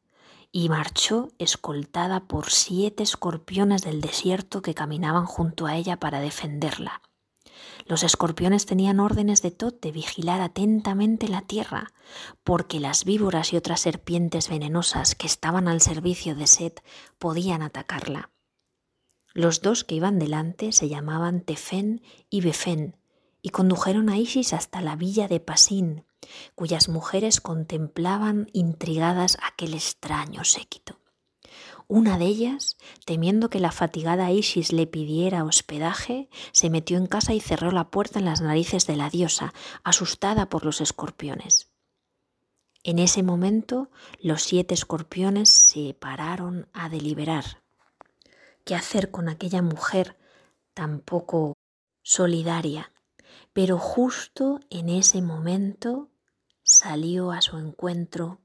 y 0.53 0.69
marchó 0.69 1.31
escoltada 1.39 2.27
por 2.29 2.51
siete 2.51 3.03
escorpiones 3.03 3.83
del 3.83 4.01
desierto 4.01 4.61
que 4.61 4.75
caminaban 4.75 5.25
junto 5.25 5.67
a 5.67 5.77
ella 5.77 5.99
para 5.99 6.21
defenderla. 6.21 7.01
Los 7.87 8.03
escorpiones 8.03 8.67
tenían 8.67 9.01
órdenes 9.01 9.43
de 9.43 9.51
Tot 9.51 9.81
de 9.81 9.93
vigilar 9.93 10.41
atentamente 10.41 11.29
la 11.29 11.43
tierra, 11.43 11.93
porque 12.45 12.81
las 12.81 13.05
víboras 13.05 13.53
y 13.53 13.57
otras 13.57 13.81
serpientes 13.81 14.49
venenosas 14.49 15.15
que 15.15 15.27
estaban 15.27 15.69
al 15.69 15.81
servicio 15.81 16.35
de 16.35 16.47
Set 16.47 16.85
podían 17.19 17.63
atacarla. 17.63 18.31
Los 19.35 19.63
dos 19.63 19.85
que 19.85 19.95
iban 19.95 20.19
delante 20.19 20.73
se 20.73 20.89
llamaban 20.89 21.41
Tefen 21.41 22.03
y 22.29 22.41
Befen 22.41 22.97
y 23.41 23.51
condujeron 23.51 24.09
a 24.09 24.19
Isis 24.19 24.53
hasta 24.53 24.81
la 24.81 24.97
villa 24.97 25.27
de 25.27 25.41
Pasín, 25.41 26.05
cuyas 26.55 26.89
mujeres 26.89 27.41
contemplaban 27.41 28.49
intrigadas 28.53 29.39
aquel 29.43 29.75
extraño 29.75 30.45
séquito. 30.45 30.99
Una 31.89 32.17
de 32.17 32.27
ellas, 32.27 32.77
temiendo 33.05 33.51
que 33.51 33.59
la 33.59 33.73
fatigada 33.73 34.31
Isis 34.31 34.73
le 34.73 34.87
pidiera 34.87 35.45
hospedaje, 35.45 36.31
se 36.53 36.71
metió 36.71 36.97
en 36.97 37.07
casa 37.07 37.35
y 37.35 37.41
cerró 37.41 37.71
la 37.71 37.91
puerta 37.91 38.19
en 38.19 38.25
las 38.25 38.41
narices 38.41 38.87
de 38.87 38.97
la 38.97 39.11
diosa, 39.11 39.53
asustada 39.83 40.49
por 40.49 40.65
los 40.65 40.81
escorpiones. 40.81 41.71
En 42.85 42.99
ese 42.99 43.23
momento 43.23 43.91
los 44.21 44.43
siete 44.43 44.75
escorpiones 44.75 45.49
se 45.49 45.95
pararon 45.95 46.69
a 46.73 46.89
deliberar 46.89 47.62
qué 48.65 48.75
hacer 48.75 49.11
con 49.11 49.29
aquella 49.29 49.63
mujer 49.63 50.17
tan 50.75 51.01
poco 51.01 51.55
solidaria. 52.03 52.93
Pero 53.53 53.79
justo 53.79 54.61
en 54.71 54.89
ese 54.89 55.23
momento 55.23 56.11
salió 56.63 57.33
a 57.33 57.43
su 57.43 57.59
encuentro 57.59 58.41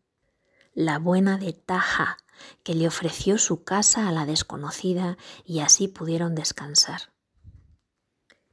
la 0.74 1.00
buena 1.00 1.38
de 1.38 1.54
Taja, 1.54 2.18
que 2.64 2.76
le 2.76 2.88
ofreció 2.88 3.38
su 3.38 3.64
casa 3.64 4.08
a 4.08 4.12
la 4.12 4.26
desconocida 4.26 5.18
y 5.44 5.60
así 5.62 5.88
pudieron 5.88 6.36
descansar. 6.36 7.14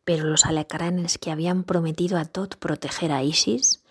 Pero 0.05 0.25
los 0.25 0.47
alacranes 0.47 1.19
que 1.19 1.31
habían 1.31 1.65
prometido 1.65 2.19
a 2.19 2.25
Tot 2.25 2.57
proteger 2.57 3.13
a 3.13 3.23
Isis, 3.23 3.83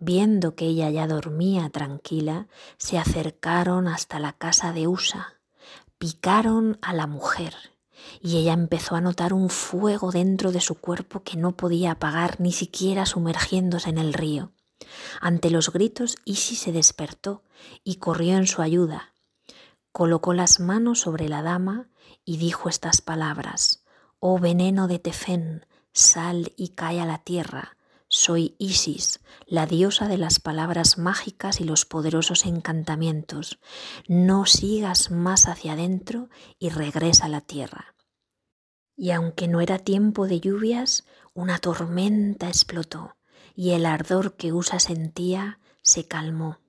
viendo 0.00 0.54
que 0.54 0.66
ella 0.66 0.90
ya 0.90 1.06
dormía 1.06 1.70
tranquila, 1.70 2.48
se 2.76 2.98
acercaron 2.98 3.86
hasta 3.86 4.18
la 4.18 4.32
casa 4.34 4.72
de 4.72 4.86
Usa 4.86 5.37
picaron 5.98 6.78
a 6.82 6.92
la 6.92 7.06
mujer 7.06 7.54
y 8.20 8.38
ella 8.38 8.52
empezó 8.52 8.94
a 8.94 9.00
notar 9.00 9.32
un 9.32 9.50
fuego 9.50 10.10
dentro 10.10 10.52
de 10.52 10.60
su 10.60 10.76
cuerpo 10.76 11.22
que 11.22 11.36
no 11.36 11.56
podía 11.56 11.92
apagar 11.92 12.40
ni 12.40 12.52
siquiera 12.52 13.06
sumergiéndose 13.06 13.90
en 13.90 13.98
el 13.98 14.14
río. 14.14 14.52
Ante 15.20 15.50
los 15.50 15.72
gritos, 15.72 16.16
Isis 16.24 16.60
se 16.60 16.72
despertó 16.72 17.42
y 17.84 17.96
corrió 17.96 18.36
en 18.36 18.46
su 18.46 18.62
ayuda. 18.62 19.14
Colocó 19.92 20.32
las 20.32 20.60
manos 20.60 21.00
sobre 21.00 21.28
la 21.28 21.42
dama 21.42 21.88
y 22.24 22.36
dijo 22.36 22.68
estas 22.68 23.00
palabras, 23.00 23.84
Oh 24.20 24.38
veneno 24.38 24.86
de 24.88 24.98
Tefén, 24.98 25.66
sal 25.92 26.52
y 26.56 26.68
cae 26.70 27.00
a 27.00 27.06
la 27.06 27.18
tierra. 27.18 27.76
Soy 28.10 28.54
Isis, 28.58 29.20
la 29.46 29.66
diosa 29.66 30.08
de 30.08 30.16
las 30.16 30.40
palabras 30.40 30.96
mágicas 30.96 31.60
y 31.60 31.64
los 31.64 31.84
poderosos 31.84 32.46
encantamientos. 32.46 33.58
No 34.06 34.46
sigas 34.46 35.10
más 35.10 35.46
hacia 35.46 35.74
adentro 35.74 36.30
y 36.58 36.70
regresa 36.70 37.26
a 37.26 37.28
la 37.28 37.42
tierra. 37.42 37.94
Y 38.96 39.10
aunque 39.10 39.46
no 39.46 39.60
era 39.60 39.78
tiempo 39.78 40.26
de 40.26 40.40
lluvias, 40.40 41.04
una 41.34 41.58
tormenta 41.58 42.48
explotó 42.48 43.14
y 43.54 43.72
el 43.72 43.84
ardor 43.84 44.36
que 44.36 44.54
Usa 44.54 44.80
sentía 44.80 45.60
se 45.82 46.06
calmó. 46.06 46.60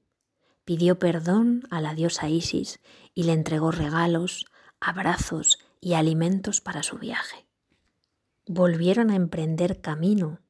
Pidió 0.65 0.99
perdón 0.99 1.63
a 1.71 1.79
la 1.79 1.93
diosa 1.93 2.27
Isis 2.27 2.81
y 3.13 3.23
le 3.23 3.31
entregó 3.31 3.71
regalos, 3.71 4.45
abrazos 4.81 5.57
y 5.79 5.93
alimentos 5.93 6.59
para 6.59 6.83
su 6.83 6.97
viaje. 6.97 7.47
Volvieron 8.45 9.09
a 9.09 9.15
emprender 9.15 9.79
camino, 9.79 10.41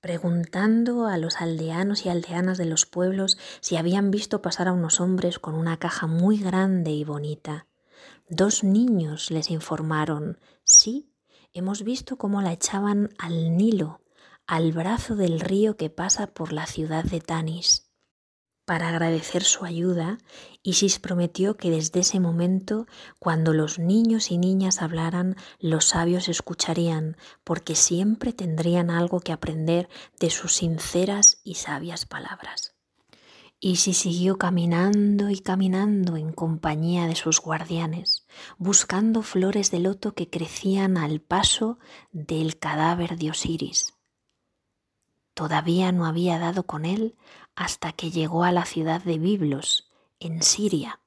preguntando 0.00 1.06
a 1.06 1.18
los 1.18 1.40
aldeanos 1.40 2.06
y 2.06 2.08
aldeanas 2.08 2.58
de 2.58 2.66
los 2.66 2.86
pueblos 2.86 3.38
si 3.60 3.76
habían 3.76 4.10
visto 4.10 4.42
pasar 4.42 4.68
a 4.68 4.72
unos 4.72 5.00
hombres 5.00 5.38
con 5.38 5.54
una 5.54 5.78
caja 5.78 6.06
muy 6.06 6.38
grande 6.38 6.90
y 6.92 7.04
bonita. 7.04 7.66
Dos 8.28 8.64
niños 8.64 9.30
les 9.30 9.50
informaron, 9.50 10.38
sí, 10.64 11.12
hemos 11.52 11.84
visto 11.84 12.18
cómo 12.18 12.42
la 12.42 12.52
echaban 12.52 13.10
al 13.18 13.56
Nilo, 13.56 14.00
al 14.46 14.72
brazo 14.72 15.16
del 15.16 15.40
río 15.40 15.76
que 15.76 15.90
pasa 15.90 16.28
por 16.28 16.52
la 16.52 16.66
ciudad 16.66 17.04
de 17.04 17.20
Tanis. 17.20 17.85
Para 18.66 18.88
agradecer 18.88 19.44
su 19.44 19.64
ayuda, 19.64 20.18
Isis 20.64 20.98
prometió 20.98 21.56
que 21.56 21.70
desde 21.70 22.00
ese 22.00 22.18
momento, 22.18 22.88
cuando 23.20 23.52
los 23.52 23.78
niños 23.78 24.32
y 24.32 24.38
niñas 24.38 24.82
hablaran, 24.82 25.36
los 25.60 25.84
sabios 25.84 26.28
escucharían, 26.28 27.16
porque 27.44 27.76
siempre 27.76 28.32
tendrían 28.32 28.90
algo 28.90 29.20
que 29.20 29.30
aprender 29.30 29.88
de 30.18 30.30
sus 30.30 30.54
sinceras 30.54 31.38
y 31.44 31.54
sabias 31.54 32.06
palabras. 32.06 32.74
Isis 33.60 33.98
siguió 33.98 34.36
caminando 34.36 35.30
y 35.30 35.38
caminando 35.38 36.16
en 36.16 36.32
compañía 36.32 37.06
de 37.06 37.14
sus 37.14 37.40
guardianes, 37.40 38.26
buscando 38.58 39.22
flores 39.22 39.70
de 39.70 39.78
loto 39.78 40.12
que 40.14 40.28
crecían 40.28 40.96
al 40.96 41.20
paso 41.20 41.78
del 42.10 42.58
cadáver 42.58 43.16
de 43.16 43.30
Osiris. 43.30 43.94
Todavía 45.34 45.92
no 45.92 46.06
había 46.06 46.38
dado 46.38 46.64
con 46.64 46.84
él 46.86 47.14
hasta 47.56 47.92
que 47.92 48.10
llegó 48.10 48.44
a 48.44 48.52
la 48.52 48.66
ciudad 48.66 49.02
de 49.02 49.18
Biblos, 49.18 49.90
en 50.20 50.42
Siria. 50.42 51.00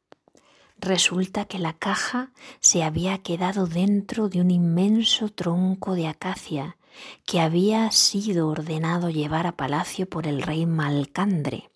Resulta 0.77 1.45
que 1.45 1.59
la 1.59 1.73
caja 1.73 2.31
se 2.59 2.83
había 2.83 3.19
quedado 3.19 3.67
dentro 3.67 4.29
de 4.29 4.41
un 4.41 4.51
inmenso 4.51 5.29
tronco 5.29 5.93
de 5.93 6.07
acacia 6.07 6.77
que 7.25 7.39
había 7.39 7.91
sido 7.91 8.47
ordenado 8.47 9.09
llevar 9.09 9.45
a 9.45 9.55
palacio 9.55 10.09
por 10.09 10.25
el 10.25 10.41
rey 10.41 10.65
Malcandre, 10.65 11.69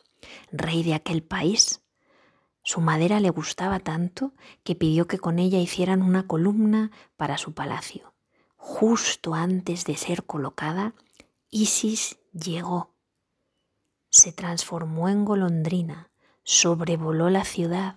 rey 0.52 0.84
de 0.84 0.96
aquel 0.96 1.22
país. 1.22 1.82
Su 2.64 2.82
madera 2.82 3.20
le 3.20 3.30
gustaba 3.30 3.80
tanto 3.80 4.34
que 4.64 4.76
pidió 4.76 5.06
que 5.06 5.20
con 5.20 5.38
ella 5.38 5.60
hicieran 5.60 6.02
una 6.02 6.28
columna 6.28 6.92
para 7.18 7.38
su 7.38 7.54
palacio. 7.54 8.14
Justo 8.56 9.34
antes 9.34 9.84
de 9.84 9.98
ser 9.98 10.24
colocada, 10.24 10.96
Isis 11.50 12.20
llegó 12.32 12.93
se 14.14 14.32
transformó 14.32 15.10
en 15.10 15.26
golondrina, 15.26 16.12
sobrevoló 16.44 17.32
la 17.32 17.44
ciudad, 17.44 17.96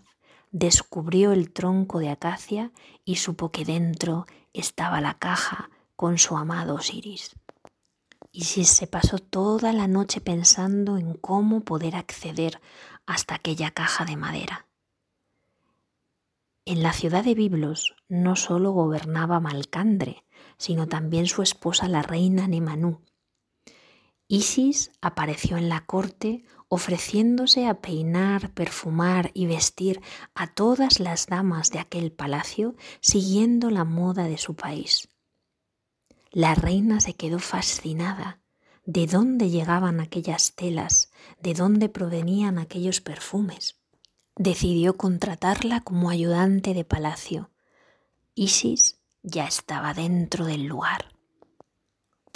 descubrió 0.51 1.33
el 1.33 1.53
tronco 1.53 1.99
de 1.99 2.09
acacia 2.09 2.73
y 3.05 3.17
supo 3.17 3.53
que 3.53 3.67
dentro 3.67 4.25
estaba 4.55 5.03
la 5.03 5.19
caja 5.19 5.69
con 5.95 6.17
su 6.17 6.39
amado 6.39 6.77
Osiris. 6.77 7.37
Y 8.33 8.45
se 8.45 8.87
pasó 8.87 9.19
toda 9.19 9.75
la 9.75 9.89
noche 9.89 10.23
pensando 10.23 10.97
en 10.97 11.13
cómo 11.13 11.65
poder 11.65 11.97
acceder 11.97 12.63
hasta 13.05 13.35
aquella 13.35 13.71
caja 13.73 14.07
de 14.07 14.17
madera. 14.17 14.67
En 16.65 16.83
la 16.83 16.95
ciudad 16.95 17.25
de 17.25 17.35
Biblos 17.35 17.95
no 18.09 18.37
solo 18.37 18.71
gobernaba 18.71 19.39
Malcandre, 19.39 20.25
sino 20.57 20.89
también 20.89 21.27
su 21.27 21.43
esposa 21.43 21.89
la 21.89 22.01
reina 22.01 22.49
Nemanú, 22.49 23.03
Isis 24.29 24.91
apareció 25.01 25.57
en 25.57 25.69
la 25.69 25.87
corte 25.87 26.45
ofreciéndose 26.69 27.67
a 27.67 27.81
peinar, 27.81 28.53
perfumar 28.53 29.31
y 29.35 29.47
vestir 29.47 30.01
a 30.35 30.49
todas 30.49 30.99
las 30.99 31.27
damas 31.27 31.71
de 31.71 31.79
aquel 31.79 32.11
palacio 32.11 32.75
siguiendo 33.01 33.71
la 33.71 33.85
moda 33.85 34.25
de 34.25 34.37
su 34.39 34.55
país. 34.55 35.09
La 36.33 36.55
reina 36.55 37.01
se 37.01 37.15
quedó 37.15 37.39
fascinada 37.39 38.41
de 38.85 39.07
dónde 39.07 39.51
llegaban 39.51 40.01
aquellas 40.01 40.55
telas, 40.55 41.11
de 41.41 41.55
dónde 41.55 41.89
provenían 41.89 42.59
aquellos 42.59 43.01
perfumes. 43.01 43.81
Decidió 44.37 44.97
contratarla 44.97 45.81
como 45.81 46.09
ayudante 46.11 46.73
de 46.73 46.85
palacio. 46.85 47.51
Isis 48.35 49.01
ya 49.23 49.47
estaba 49.47 49.93
dentro 49.93 50.45
del 50.47 50.67
lugar. 50.67 51.16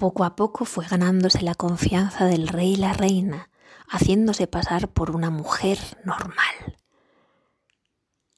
Poco 0.00 0.24
a 0.24 0.34
poco 0.34 0.64
fue 0.64 0.86
ganándose 0.86 1.42
la 1.42 1.54
confianza 1.54 2.24
del 2.24 2.48
rey 2.48 2.72
y 2.72 2.76
la 2.76 2.94
reina, 2.94 3.50
haciéndose 3.86 4.46
pasar 4.46 4.88
por 4.88 5.10
una 5.14 5.28
mujer 5.28 5.78
normal. 6.06 6.78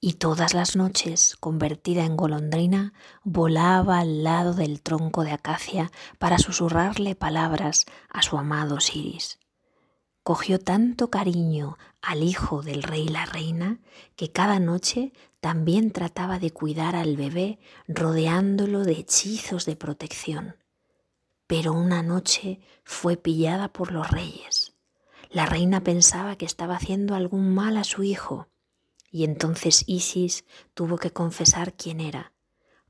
Y 0.00 0.14
todas 0.14 0.54
las 0.54 0.74
noches, 0.74 1.36
convertida 1.38 2.04
en 2.04 2.16
golondrina, 2.16 2.94
volaba 3.22 4.00
al 4.00 4.24
lado 4.24 4.54
del 4.54 4.82
tronco 4.82 5.22
de 5.22 5.30
acacia 5.30 5.92
para 6.18 6.38
susurrarle 6.38 7.14
palabras 7.14 7.86
a 8.08 8.22
su 8.22 8.36
amado 8.38 8.80
Siris. 8.80 9.38
Cogió 10.24 10.58
tanto 10.58 11.10
cariño 11.10 11.78
al 12.00 12.24
hijo 12.24 12.62
del 12.62 12.82
rey 12.82 13.02
y 13.02 13.08
la 13.08 13.24
reina 13.24 13.78
que 14.16 14.32
cada 14.32 14.58
noche 14.58 15.12
también 15.38 15.92
trataba 15.92 16.40
de 16.40 16.50
cuidar 16.50 16.96
al 16.96 17.16
bebé 17.16 17.60
rodeándolo 17.86 18.82
de 18.82 18.94
hechizos 18.94 19.64
de 19.64 19.76
protección 19.76 20.56
pero 21.52 21.74
una 21.74 22.02
noche 22.02 22.60
fue 22.82 23.18
pillada 23.18 23.68
por 23.70 23.92
los 23.92 24.10
reyes. 24.10 24.72
La 25.28 25.44
reina 25.44 25.84
pensaba 25.84 26.36
que 26.36 26.46
estaba 26.46 26.76
haciendo 26.76 27.14
algún 27.14 27.54
mal 27.54 27.76
a 27.76 27.84
su 27.84 28.04
hijo 28.04 28.48
y 29.10 29.24
entonces 29.24 29.84
Isis 29.86 30.46
tuvo 30.72 30.96
que 30.96 31.10
confesar 31.10 31.74
quién 31.74 32.00
era. 32.00 32.32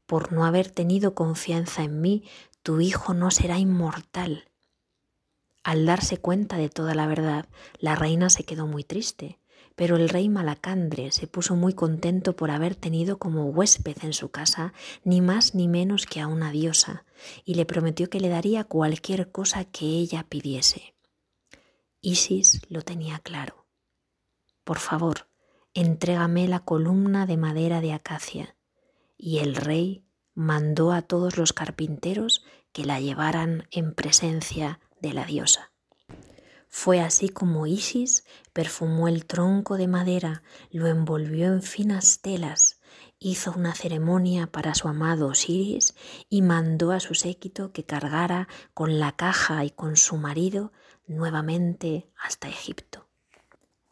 Por 0.07 0.33
no 0.33 0.45
haber 0.45 0.71
tenido 0.71 1.13
confianza 1.17 1.83
en 1.83 2.01
mí, 2.01 2.23
tu 2.63 2.81
hijo 2.81 3.15
no 3.15 3.33
será 3.33 3.59
inmortal. 3.59 4.49
Al 5.65 5.85
darse 5.85 6.19
cuenta 6.19 6.57
de 6.57 6.69
toda 6.69 6.95
la 6.95 7.09
verdad, 7.09 7.49
la 7.81 7.97
reina 7.97 8.31
se 8.31 8.45
quedó 8.45 8.69
muy 8.69 8.85
triste 8.85 9.41
pero 9.75 9.97
el 9.97 10.09
rey 10.09 10.29
Malacandre 10.29 11.13
se 11.13 11.27
puso 11.27 11.57
muy 11.57 11.75
contento 11.75 12.37
por 12.37 12.51
haber 12.51 12.75
tenido 12.75 13.19
como 13.19 13.47
huésped 13.47 13.97
en 14.03 14.13
su 14.13 14.31
casa 14.31 14.73
ni 15.05 15.21
más 15.21 15.55
ni 15.55 15.69
menos 15.69 16.07
que 16.07 16.21
a 16.21 16.27
una 16.27 16.51
diosa, 16.51 17.05
y 17.45 17.55
le 17.55 17.67
prometió 17.67 18.11
que 18.11 18.21
le 18.21 18.29
daría 18.29 18.65
cualquier 18.65 19.31
cosa 19.31 19.65
que 19.65 19.87
ella 19.87 20.25
pidiese. 20.29 20.95
Isis 22.01 22.63
lo 22.69 22.83
tenía 22.83 23.21
claro. 23.21 23.67
Por 24.65 24.79
favor, 24.79 25.29
entrégame 25.75 26.49
la 26.49 26.61
columna 26.61 27.27
de 27.27 27.37
madera 27.37 27.81
de 27.81 27.93
acacia. 27.93 28.57
Y 29.17 29.39
el 29.39 29.55
rey 29.55 30.05
mandó 30.35 30.93
a 30.93 31.03
todos 31.03 31.37
los 31.37 31.53
carpinteros 31.53 32.45
que 32.73 32.85
la 32.85 33.01
llevaran 33.01 33.69
en 33.71 33.95
presencia 33.95 34.81
de 35.01 35.13
la 35.13 35.25
diosa. 35.25 35.72
Fue 36.75 37.01
así 37.01 37.29
como 37.29 37.67
Isis 37.67 38.25
perfumó 38.55 39.07
el 39.07 39.27
tronco 39.27 39.77
de 39.77 39.87
madera, 39.87 40.43
lo 40.71 40.87
envolvió 40.87 41.49
en 41.49 41.63
finas 41.63 42.23
telas, 42.23 42.81
hizo 43.19 43.53
una 43.53 43.75
ceremonia 43.75 44.51
para 44.51 44.75
su 44.75 44.89
amado 44.89 45.29
Osiris 45.29 45.95
y 46.31 46.41
mandó 46.41 46.91
a 46.91 46.99
su 46.99 47.15
séquito 47.15 47.73
que 47.73 47.85
cargara 47.85 48.49
con 48.73 48.99
la 48.99 49.13
caja 49.13 49.67
y 49.67 49.71
con 49.71 49.99
su 49.99 50.17
marido 50.17 50.73
nuevamente 51.07 52.11
hasta 52.17 52.49
Egipto. 52.49 53.07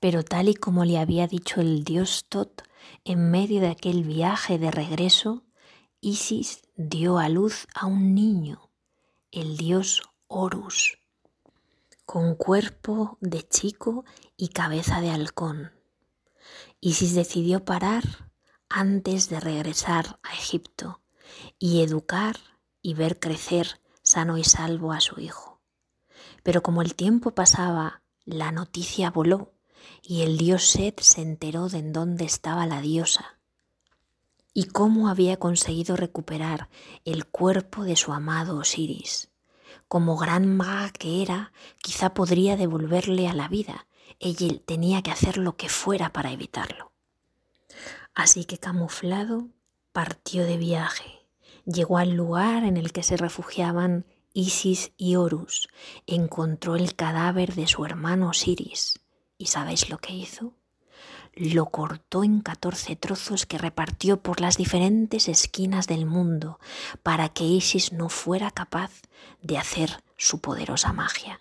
Pero 0.01 0.25
tal 0.25 0.49
y 0.49 0.55
como 0.55 0.87
le 0.87 0.99
había 0.99 1.29
dicho 1.29 1.61
el 1.61 1.85
dios 1.85 2.25
Tot, 2.31 2.63
en 3.05 3.31
medio 3.31 3.61
de 3.61 3.69
aquel 3.69 4.05
viaje 4.05 4.59
de 4.59 4.71
regreso, 4.71 5.45
Isis 6.01 6.63
dio 6.77 7.19
a 7.19 7.29
luz 7.29 7.69
a 7.75 7.85
un 7.85 8.15
niño, 8.15 8.71
el 9.31 9.59
dios 9.59 10.03
Horus 10.29 11.00
con 12.13 12.35
cuerpo 12.35 13.19
de 13.21 13.47
chico 13.47 14.05
y 14.37 14.49
cabeza 14.49 15.01
de 15.01 15.11
halcón. 15.11 15.71
Isis 16.81 17.15
decidió 17.15 17.65
parar 17.65 18.03
antes 18.69 19.29
de 19.29 19.39
regresar 19.39 20.19
a 20.25 20.35
Egipto 20.35 21.03
y 21.61 21.85
educar 21.85 22.35
y 22.83 22.95
ver 22.95 23.21
crecer 23.21 23.81
sano 24.03 24.39
y 24.39 24.43
salvo 24.43 24.91
a 24.91 24.99
su 24.99 25.21
hijo. 25.21 25.61
Pero 26.43 26.65
como 26.65 26.83
el 26.83 26.97
tiempo 26.97 27.31
pasaba, 27.31 28.03
la 28.25 28.51
noticia 28.51 29.13
voló 29.13 29.53
y 30.03 30.23
el 30.23 30.37
dios 30.37 30.65
Set 30.65 31.01
se 31.03 31.23
enteró 31.23 31.69
de 31.69 31.79
en 31.79 31.93
dónde 31.93 32.25
estaba 32.25 32.67
la 32.67 32.81
diosa. 32.81 33.39
y 34.53 34.65
cómo 34.65 35.09
había 35.09 35.37
conseguido 35.37 35.95
recuperar 35.95 36.71
el 37.05 37.25
cuerpo 37.25 37.85
de 37.85 37.95
su 37.95 38.13
amado 38.13 38.57
Osiris. 38.57 39.31
Como 39.91 40.17
gran 40.17 40.47
maga 40.47 40.93
que 40.93 41.21
era, 41.21 41.53
quizá 41.83 42.15
podría 42.15 42.57
devolverle 42.57 43.27
a 43.27 43.35
la 43.35 43.49
vida. 43.49 43.89
Ella 44.21 44.47
tenía 44.65 45.03
que 45.03 45.11
hacer 45.11 45.37
lo 45.37 45.57
que 45.57 45.69
fuera 45.69 46.13
para 46.13 46.31
evitarlo. 46.31 46.93
Así 48.15 48.45
que 48.45 48.57
camuflado, 48.59 49.49
partió 49.91 50.45
de 50.45 50.59
viaje. 50.59 51.27
Llegó 51.65 51.99
al 51.99 52.13
lugar 52.13 52.63
en 52.63 52.77
el 52.77 52.93
que 52.93 53.03
se 53.03 53.17
refugiaban 53.17 54.07
Isis 54.33 54.93
y 54.97 55.17
Horus. 55.17 55.67
Encontró 56.07 56.77
el 56.77 56.95
cadáver 56.95 57.57
de 57.57 57.67
su 57.67 57.85
hermano 57.85 58.29
Osiris. 58.29 59.01
¿Y 59.39 59.47
sabéis 59.47 59.91
lo 59.91 59.99
que 59.99 60.13
hizo? 60.13 60.55
Lo 61.35 61.67
cortó 61.67 62.25
en 62.25 62.41
catorce 62.41 62.97
trozos 62.97 63.47
que 63.47 63.59
repartió 63.59 64.21
por 64.21 64.41
las 64.41 64.57
diferentes 64.57 65.29
esquinas 65.29 65.87
del 65.87 66.07
mundo 66.07 66.59
para 67.03 67.29
que 67.29 67.45
Isis 67.45 67.93
no 67.93 68.09
fuera 68.09 68.51
capaz 68.51 68.91
de 69.43 69.59
hacer 69.59 70.03
su 70.17 70.41
poderosa 70.41 70.93
magia. 70.93 71.41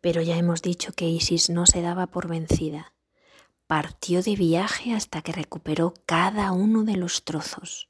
Pero 0.00 0.22
ya 0.22 0.36
hemos 0.36 0.62
dicho 0.62 0.92
que 0.92 1.08
Isis 1.08 1.50
no 1.50 1.66
se 1.66 1.82
daba 1.82 2.06
por 2.06 2.28
vencida. 2.28 2.92
Partió 3.66 4.22
de 4.22 4.36
viaje 4.36 4.94
hasta 4.94 5.22
que 5.22 5.32
recuperó 5.32 5.94
cada 6.06 6.52
uno 6.52 6.84
de 6.84 6.96
los 6.96 7.24
trozos. 7.24 7.88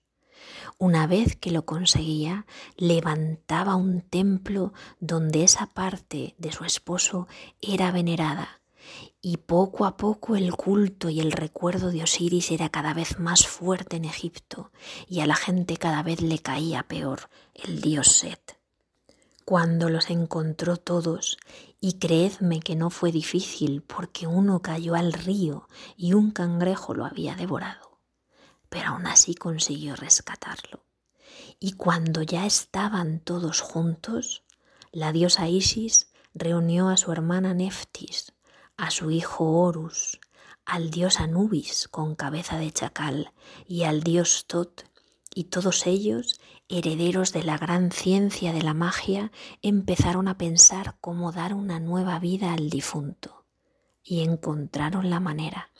Una 0.79 1.07
vez 1.07 1.37
que 1.37 1.51
lo 1.51 1.65
conseguía, 1.65 2.47
levantaba 2.77 3.75
un 3.75 4.01
templo 4.01 4.73
donde 5.01 5.45
esa 5.45 5.67
parte 5.67 6.35
de 6.39 6.53
su 6.53 6.65
esposo 6.65 7.27
era 7.61 7.91
venerada 7.91 8.58
y 9.21 9.39
poco 9.39 9.85
a 9.85 9.97
poco 9.97 10.37
el 10.37 10.55
culto 10.55 11.09
y 11.09 11.21
el 11.21 11.33
recuerdo 11.33 11.91
de 11.91 12.03
Osiris 12.03 12.51
era 12.51 12.69
cada 12.69 12.95
vez 12.95 13.19
más 13.19 13.47
fuerte 13.47 13.97
en 13.97 14.05
Egipto 14.05 14.71
y 15.09 15.21
a 15.21 15.27
la 15.27 15.37
gente 15.37 15.77
cada 15.77 16.03
vez 16.03 16.21
le 16.23 16.39
caía 16.39 16.83
peor 16.83 17.31
el 17.55 17.81
dios 17.81 18.09
Set. 18.09 18.59
Cuando 19.45 19.89
los 19.89 20.11
encontró 20.11 20.77
todos, 20.77 21.39
y 21.81 21.95
creedme 21.95 22.61
que 22.61 22.77
no 22.77 22.91
fue 22.91 23.13
difícil 23.13 23.83
porque 23.83 24.27
uno 24.27 24.61
cayó 24.63 24.95
al 24.95 25.13
río 25.13 25.69
y 25.97 26.13
un 26.13 26.33
cangrejo 26.33 26.95
lo 26.95 27.05
había 27.05 27.37
devorado, 27.37 27.99
pero 28.69 28.91
aún 28.91 29.07
así 29.07 29.35
consiguió 29.35 29.95
rescatarlo. 29.95 30.85
Y 31.61 31.73
cuando 31.73 32.23
ya 32.23 32.47
estaban 32.47 33.21
todos 33.21 33.61
juntos, 33.61 34.43
la 34.93 35.13
diosa 35.13 35.49
Isis 35.49 36.11
reunió 36.35 36.89
a 36.89 36.97
su 36.97 37.13
hermana 37.13 37.55
Neftis, 37.55 38.33
a 38.79 38.93
su 38.93 39.11
hijo 39.11 39.45
Horus, 39.45 40.21
al 40.65 40.91
dios 40.91 41.19
Anubis 41.19 41.89
con 41.89 42.15
cabeza 42.15 42.59
de 42.59 42.71
chacal 42.71 43.33
y 43.67 43.83
al 43.83 44.05
dios 44.05 44.47
Tot, 44.47 44.85
y 45.35 45.45
todos 45.45 45.87
ellos, 45.87 46.41
herederos 46.69 47.33
de 47.33 47.43
la 47.43 47.59
gran 47.59 47.91
ciencia 47.91 48.53
de 48.53 48.63
la 48.63 48.75
magia, 48.75 49.33
empezaron 49.63 50.29
a 50.29 50.39
pensar 50.39 50.97
cómo 51.01 51.33
dar 51.33 51.55
una 51.55 51.81
nueva 51.81 52.21
vida 52.21 52.53
al 52.53 52.71
difunto, 52.71 53.45
y 54.05 54.23
encontraron 54.23 55.11
la 55.11 55.19
manera. 55.19 55.71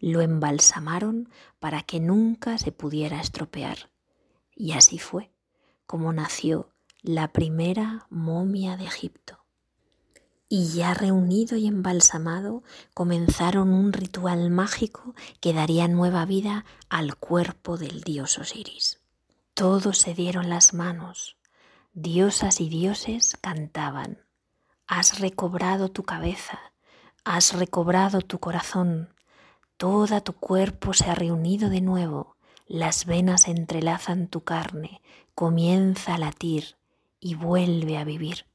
Lo 0.00 0.20
embalsamaron 0.20 1.30
para 1.60 1.82
que 1.82 2.00
nunca 2.00 2.58
se 2.58 2.72
pudiera 2.72 3.20
estropear. 3.20 3.90
Y 4.54 4.72
así 4.72 4.98
fue 4.98 5.32
como 5.86 6.12
nació 6.12 6.72
la 7.00 7.32
primera 7.32 8.06
momia 8.10 8.76
de 8.76 8.84
Egipto 8.86 9.47
y 10.48 10.68
ya 10.68 10.94
reunido 10.94 11.56
y 11.56 11.66
embalsamado 11.66 12.62
comenzaron 12.94 13.72
un 13.72 13.92
ritual 13.92 14.50
mágico 14.50 15.14
que 15.40 15.52
daría 15.52 15.88
nueva 15.88 16.24
vida 16.24 16.64
al 16.88 17.16
cuerpo 17.16 17.76
del 17.76 18.00
dios 18.00 18.38
Osiris. 18.38 19.00
Todos 19.54 19.98
se 19.98 20.14
dieron 20.14 20.48
las 20.48 20.72
manos, 20.72 21.36
diosas 21.92 22.60
y 22.60 22.68
dioses 22.68 23.36
cantaban, 23.40 24.18
has 24.86 25.20
recobrado 25.20 25.90
tu 25.90 26.04
cabeza, 26.04 26.58
has 27.24 27.52
recobrado 27.52 28.22
tu 28.22 28.38
corazón, 28.38 29.10
toda 29.76 30.22
tu 30.22 30.32
cuerpo 30.32 30.94
se 30.94 31.10
ha 31.10 31.14
reunido 31.14 31.68
de 31.68 31.82
nuevo, 31.82 32.36
las 32.66 33.04
venas 33.04 33.48
entrelazan 33.48 34.28
tu 34.28 34.42
carne, 34.42 35.02
comienza 35.34 36.14
a 36.14 36.18
latir 36.18 36.76
y 37.20 37.34
vuelve 37.34 37.98
a 37.98 38.04
vivir. 38.04 38.47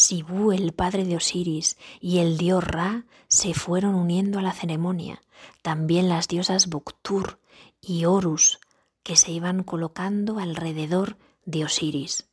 Sibú, 0.00 0.52
el 0.52 0.74
padre 0.74 1.04
de 1.04 1.16
Osiris, 1.16 1.76
y 2.00 2.18
el 2.18 2.38
dios 2.38 2.62
Ra 2.62 3.04
se 3.26 3.52
fueron 3.52 3.96
uniendo 3.96 4.38
a 4.38 4.42
la 4.42 4.52
ceremonia, 4.52 5.20
también 5.60 6.08
las 6.08 6.28
diosas 6.28 6.68
Buktur 6.68 7.40
y 7.80 8.04
Horus, 8.04 8.60
que 9.02 9.16
se 9.16 9.32
iban 9.32 9.64
colocando 9.64 10.38
alrededor 10.38 11.16
de 11.46 11.64
Osiris. 11.64 12.28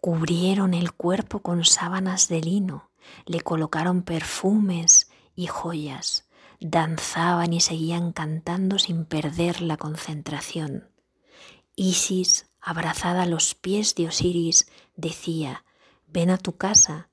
Cubrieron 0.00 0.72
el 0.72 0.92
cuerpo 0.92 1.40
con 1.40 1.64
sábanas 1.64 2.28
de 2.28 2.42
lino, 2.42 2.92
le 3.26 3.40
colocaron 3.40 4.02
perfumes 4.02 5.10
y 5.34 5.48
joyas, 5.48 6.28
danzaban 6.60 7.52
y 7.52 7.60
seguían 7.60 8.12
cantando 8.12 8.78
sin 8.78 9.04
perder 9.04 9.62
la 9.62 9.76
concentración. 9.76 10.92
Isis, 11.74 12.52
abrazada 12.60 13.22
a 13.22 13.26
los 13.26 13.56
pies 13.56 13.96
de 13.96 14.06
Osiris, 14.06 14.70
decía, 14.94 15.64
Ven 16.12 16.30
a 16.30 16.38
tu 16.38 16.56
casa, 16.56 17.08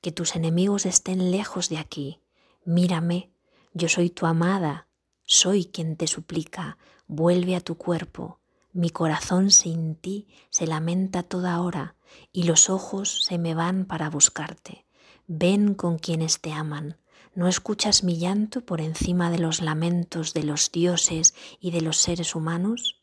que 0.00 0.12
tus 0.12 0.36
enemigos 0.36 0.86
estén 0.86 1.32
lejos 1.32 1.68
de 1.68 1.78
aquí. 1.78 2.20
Mírame, 2.64 3.32
yo 3.74 3.88
soy 3.88 4.10
tu 4.10 4.26
amada, 4.26 4.86
soy 5.24 5.64
quien 5.64 5.96
te 5.96 6.06
suplica, 6.06 6.78
vuelve 7.08 7.56
a 7.56 7.60
tu 7.60 7.76
cuerpo. 7.76 8.38
Mi 8.72 8.90
corazón 8.90 9.50
sin 9.50 9.96
ti 9.96 10.28
se 10.50 10.68
lamenta 10.68 11.24
toda 11.24 11.60
hora 11.60 11.96
y 12.32 12.44
los 12.44 12.70
ojos 12.70 13.24
se 13.24 13.38
me 13.38 13.54
van 13.54 13.86
para 13.86 14.08
buscarte. 14.08 14.86
Ven 15.26 15.74
con 15.74 15.98
quienes 15.98 16.40
te 16.40 16.52
aman. 16.52 16.96
¿No 17.34 17.48
escuchas 17.48 18.04
mi 18.04 18.18
llanto 18.18 18.64
por 18.64 18.80
encima 18.80 19.32
de 19.32 19.38
los 19.38 19.60
lamentos 19.62 20.32
de 20.32 20.44
los 20.44 20.70
dioses 20.70 21.34
y 21.58 21.72
de 21.72 21.80
los 21.80 21.96
seres 21.96 22.36
humanos? 22.36 23.02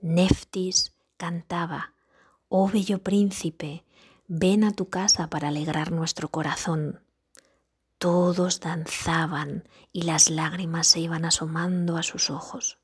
Neftis 0.00 0.94
cantaba 1.18 1.95
Oh 2.48 2.68
bello 2.68 3.02
príncipe, 3.02 3.84
ven 4.28 4.62
a 4.62 4.72
tu 4.72 4.88
casa 4.88 5.28
para 5.28 5.48
alegrar 5.48 5.90
nuestro 5.90 6.28
corazón. 6.28 7.00
Todos 7.98 8.60
danzaban 8.60 9.68
y 9.92 10.02
las 10.02 10.30
lágrimas 10.30 10.86
se 10.86 11.00
iban 11.00 11.24
asomando 11.24 11.96
a 11.96 12.04
sus 12.04 12.30
ojos. 12.30 12.78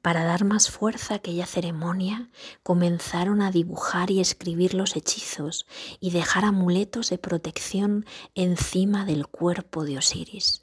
Para 0.00 0.24
dar 0.24 0.44
más 0.44 0.70
fuerza 0.70 1.14
a 1.14 1.16
aquella 1.18 1.46
ceremonia, 1.46 2.30
comenzaron 2.62 3.40
a 3.40 3.50
dibujar 3.50 4.10
y 4.10 4.20
escribir 4.20 4.74
los 4.74 4.96
hechizos 4.96 5.66
y 5.98 6.10
dejar 6.10 6.44
amuletos 6.44 7.10
de 7.10 7.18
protección 7.18 8.04
encima 8.34 9.04
del 9.04 9.26
cuerpo 9.26 9.84
de 9.84 9.98
Osiris. 9.98 10.62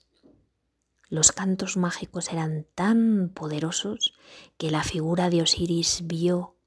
Los 1.09 1.31
cantos 1.31 1.75
mágicos 1.75 2.31
eran 2.31 2.67
tan 2.75 3.31
poderosos 3.33 4.13
que 4.57 4.71
la 4.71 4.83
figura 4.83 5.29
de 5.29 5.41
Osiris 5.41 6.01
vio 6.03 6.58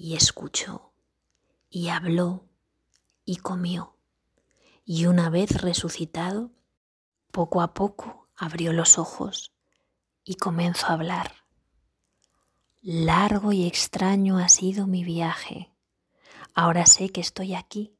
y 0.00 0.16
escuchó 0.16 0.94
y 1.68 1.88
habló 1.88 2.48
y 3.26 3.36
comió. 3.36 3.98
Y 4.86 5.04
una 5.04 5.28
vez 5.28 5.60
resucitado, 5.60 6.50
poco 7.30 7.60
a 7.60 7.74
poco 7.74 8.28
abrió 8.34 8.72
los 8.72 8.98
ojos 8.98 9.52
y 10.24 10.36
comenzó 10.36 10.86
a 10.86 10.94
hablar. 10.94 11.32
Largo 12.80 13.52
y 13.52 13.66
extraño 13.66 14.38
ha 14.38 14.48
sido 14.48 14.86
mi 14.86 15.04
viaje. 15.04 15.70
Ahora 16.54 16.86
sé 16.86 17.10
que 17.10 17.20
estoy 17.20 17.54
aquí, 17.54 17.94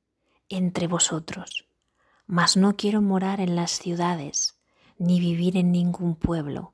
entre 0.49 0.87
vosotros, 0.87 1.67
mas 2.27 2.57
no 2.57 2.77
quiero 2.77 3.03
morar 3.03 3.41
en 3.41 3.57
las 3.57 3.73
ciudades, 3.73 4.59
ni 4.97 5.21
vivir 5.21 5.59
en 5.59 5.71
ningún 5.71 6.17
pueblo. 6.17 6.73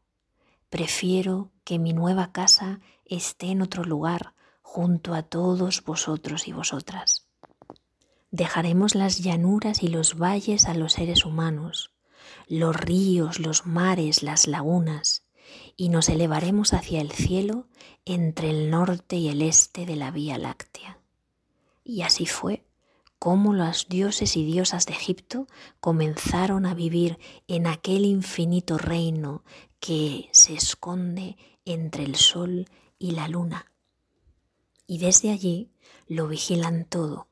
Prefiero 0.71 1.51
que 1.65 1.81
mi 1.81 1.93
nueva 1.93 2.31
casa 2.31 2.81
esté 3.05 3.47
en 3.47 3.61
otro 3.61 3.83
lugar, 3.83 4.37
junto 4.77 5.15
a 5.15 5.23
todos 5.23 5.83
vosotros 5.85 6.49
y 6.49 6.53
vosotras. 6.53 7.27
Dejaremos 8.31 8.95
las 8.95 9.21
llanuras 9.21 9.83
y 9.83 9.89
los 9.89 10.19
valles 10.19 10.67
a 10.67 10.75
los 10.75 10.93
seres 10.93 11.25
humanos, 11.25 11.95
los 12.47 12.77
ríos, 12.77 13.41
los 13.41 13.65
mares, 13.65 14.23
las 14.23 14.47
lagunas, 14.47 15.25
y 15.79 15.89
nos 15.89 16.11
elevaremos 16.11 16.75
hacia 16.75 17.01
el 17.01 17.11
cielo 17.11 17.69
entre 18.05 18.51
el 18.51 18.69
norte 18.71 19.17
y 19.17 19.31
el 19.31 19.41
este 19.41 19.87
de 19.87 19.97
la 19.97 20.11
Vía 20.11 20.37
Láctea. 20.37 20.99
Y 21.83 22.03
así 22.03 22.27
fue 22.27 22.62
como 23.19 23.55
los 23.55 23.89
dioses 23.89 24.37
y 24.37 24.45
diosas 24.45 24.85
de 24.85 24.93
Egipto 24.93 25.47
comenzaron 25.81 26.67
a 26.67 26.75
vivir 26.75 27.19
en 27.49 27.67
aquel 27.67 28.05
infinito 28.05 28.77
reino 28.77 29.43
que 29.81 30.29
se 30.33 30.53
esconde 30.53 31.39
entre 31.65 32.05
el 32.05 32.17
sol 32.17 32.69
y 32.99 33.12
la 33.12 33.27
luna 33.27 33.73
y 34.87 34.99
desde 34.99 35.31
allí 35.31 35.70
lo 36.07 36.29
vigilan 36.29 36.85
todo. 36.85 37.29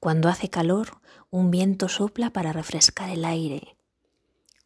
Cuando 0.00 0.28
hace 0.28 0.50
calor, 0.50 1.00
un 1.30 1.50
viento 1.50 1.88
sopla 1.88 2.30
para 2.30 2.52
refrescar 2.52 3.10
el 3.10 3.24
aire. 3.24 3.76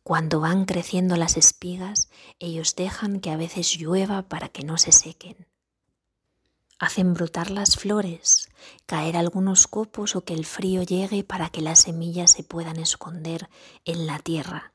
Cuando 0.03 0.40
van 0.40 0.64
creciendo 0.66 1.16
las 1.16 1.37
espigas, 1.37 2.11
ellos 2.38 2.77
dejan 2.77 3.21
que 3.21 3.31
a 3.31 3.37
veces 3.37 3.77
llueva 3.77 4.29
para 4.29 4.49
que 4.49 4.64
no 4.64 4.79
se 4.79 4.92
sequen. 4.92 5.49
Hacen 6.79 7.14
brotar 7.14 7.51
las 7.51 7.77
flores, 7.77 8.49
caer 8.85 9.16
algunos 9.16 9.66
copos 9.66 10.14
o 10.14 10.25
que 10.25 10.35
el 10.35 10.45
frío 10.45 10.83
llegue 10.83 11.25
para 11.25 11.49
que 11.49 11.62
las 11.62 11.81
semillas 11.81 12.31
se 12.31 12.45
puedan 12.45 12.79
esconder 12.79 13.49
en 13.85 14.07
la 14.07 14.19
tierra. 14.19 14.75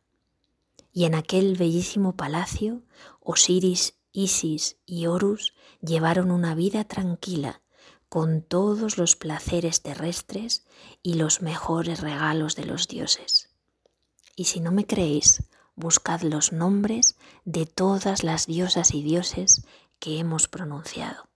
Y 0.91 1.05
en 1.05 1.15
aquel 1.15 1.55
bellísimo 1.55 2.15
palacio, 2.15 2.81
Osiris, 3.21 3.93
Isis 4.11 4.77
y 4.85 5.07
Horus 5.07 5.53
llevaron 5.81 6.31
una 6.31 6.55
vida 6.55 6.83
tranquila, 6.83 7.61
con 8.09 8.41
todos 8.41 8.97
los 8.97 9.15
placeres 9.15 9.81
terrestres 9.81 10.65
y 11.01 11.13
los 11.13 11.41
mejores 11.41 12.01
regalos 12.01 12.55
de 12.55 12.65
los 12.65 12.87
dioses. 12.87 13.49
Y 14.35 14.45
si 14.45 14.59
no 14.59 14.71
me 14.71 14.85
creéis, 14.85 15.43
buscad 15.75 16.21
los 16.21 16.51
nombres 16.51 17.15
de 17.45 17.65
todas 17.65 18.23
las 18.23 18.47
diosas 18.47 18.93
y 18.93 19.01
dioses 19.01 19.65
que 19.99 20.19
hemos 20.19 20.47
pronunciado 20.47 21.31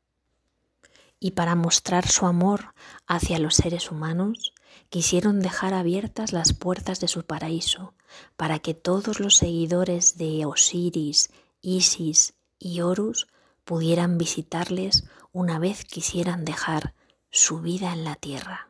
y 1.25 1.31
para 1.31 1.55
mostrar 1.55 2.07
su 2.07 2.27
amor 2.27 2.75
hacia 3.07 3.39
los 3.39 3.55
seres 3.55 3.89
humanos, 3.89 4.53
quisieron 4.91 5.39
dejar 5.39 5.73
abiertas 5.73 6.33
las 6.33 6.53
puertas 6.53 6.99
de 6.99 7.07
su 7.07 7.23
paraíso 7.23 7.95
para 8.37 8.59
que 8.59 8.75
todos 8.75 9.19
los 9.19 9.35
seguidores 9.35 10.19
de 10.19 10.45
Osiris, 10.45 11.31
Isis 11.61 12.34
y 12.59 12.81
Horus 12.81 13.27
pudieran 13.63 14.17
visitarles 14.17 15.05
una 15.31 15.59
vez 15.59 15.83
quisieran 15.83 16.45
dejar 16.45 16.93
su 17.29 17.59
vida 17.59 17.91
en 17.91 18.03
la 18.03 18.15
tierra, 18.15 18.69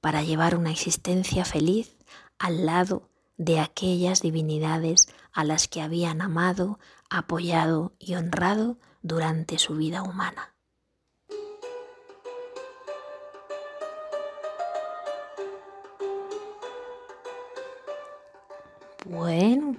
para 0.00 0.22
llevar 0.22 0.56
una 0.56 0.70
existencia 0.72 1.44
feliz 1.44 1.96
al 2.38 2.66
lado 2.66 3.08
de 3.36 3.60
aquellas 3.60 4.22
divinidades 4.22 5.08
a 5.32 5.44
las 5.44 5.68
que 5.68 5.82
habían 5.82 6.22
amado, 6.22 6.78
apoyado 7.10 7.92
y 7.98 8.14
honrado 8.14 8.78
durante 9.02 9.58
su 9.58 9.76
vida 9.76 10.02
humana. 10.02 10.54
Bueno, 19.04 19.76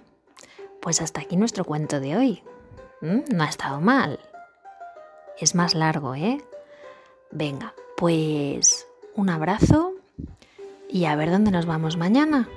pues 0.81 1.01
hasta 1.01 1.19
aquí 1.19 1.35
nuestro 1.35 1.65
cuento 1.65 1.99
de 1.99 2.15
hoy. 2.15 2.43
¿Mm? 3.01 3.19
No 3.33 3.43
ha 3.43 3.47
estado 3.49 3.79
mal. 3.81 4.19
Es 5.39 5.55
más 5.55 5.75
largo, 5.75 6.15
¿eh? 6.15 6.41
Venga, 7.31 7.73
pues 7.95 8.87
un 9.15 9.29
abrazo 9.29 9.93
y 10.89 11.05
a 11.05 11.15
ver 11.15 11.31
dónde 11.31 11.51
nos 11.51 11.65
vamos 11.65 11.97
mañana. 11.97 12.49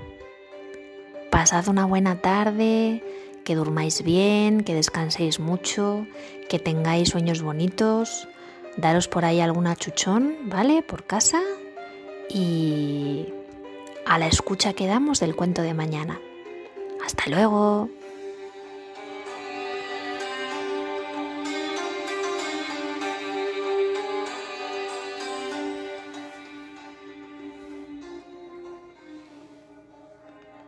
Pasad 1.30 1.68
una 1.68 1.84
buena 1.84 2.20
tarde, 2.20 3.02
que 3.44 3.54
durmáis 3.54 4.02
bien, 4.02 4.62
que 4.62 4.74
descanséis 4.74 5.40
mucho, 5.40 6.06
que 6.48 6.58
tengáis 6.58 7.10
sueños 7.10 7.42
bonitos, 7.42 8.28
daros 8.76 9.08
por 9.08 9.24
ahí 9.24 9.40
alguna 9.40 9.76
chuchón, 9.76 10.36
¿vale? 10.44 10.82
Por 10.82 11.04
casa 11.04 11.40
y 12.28 13.28
a 14.06 14.18
la 14.18 14.26
escucha 14.26 14.72
que 14.72 14.86
damos 14.86 15.20
del 15.20 15.36
cuento 15.36 15.62
de 15.62 15.74
mañana. 15.74 16.20
Hasta 17.04 17.28
luego. 17.28 17.88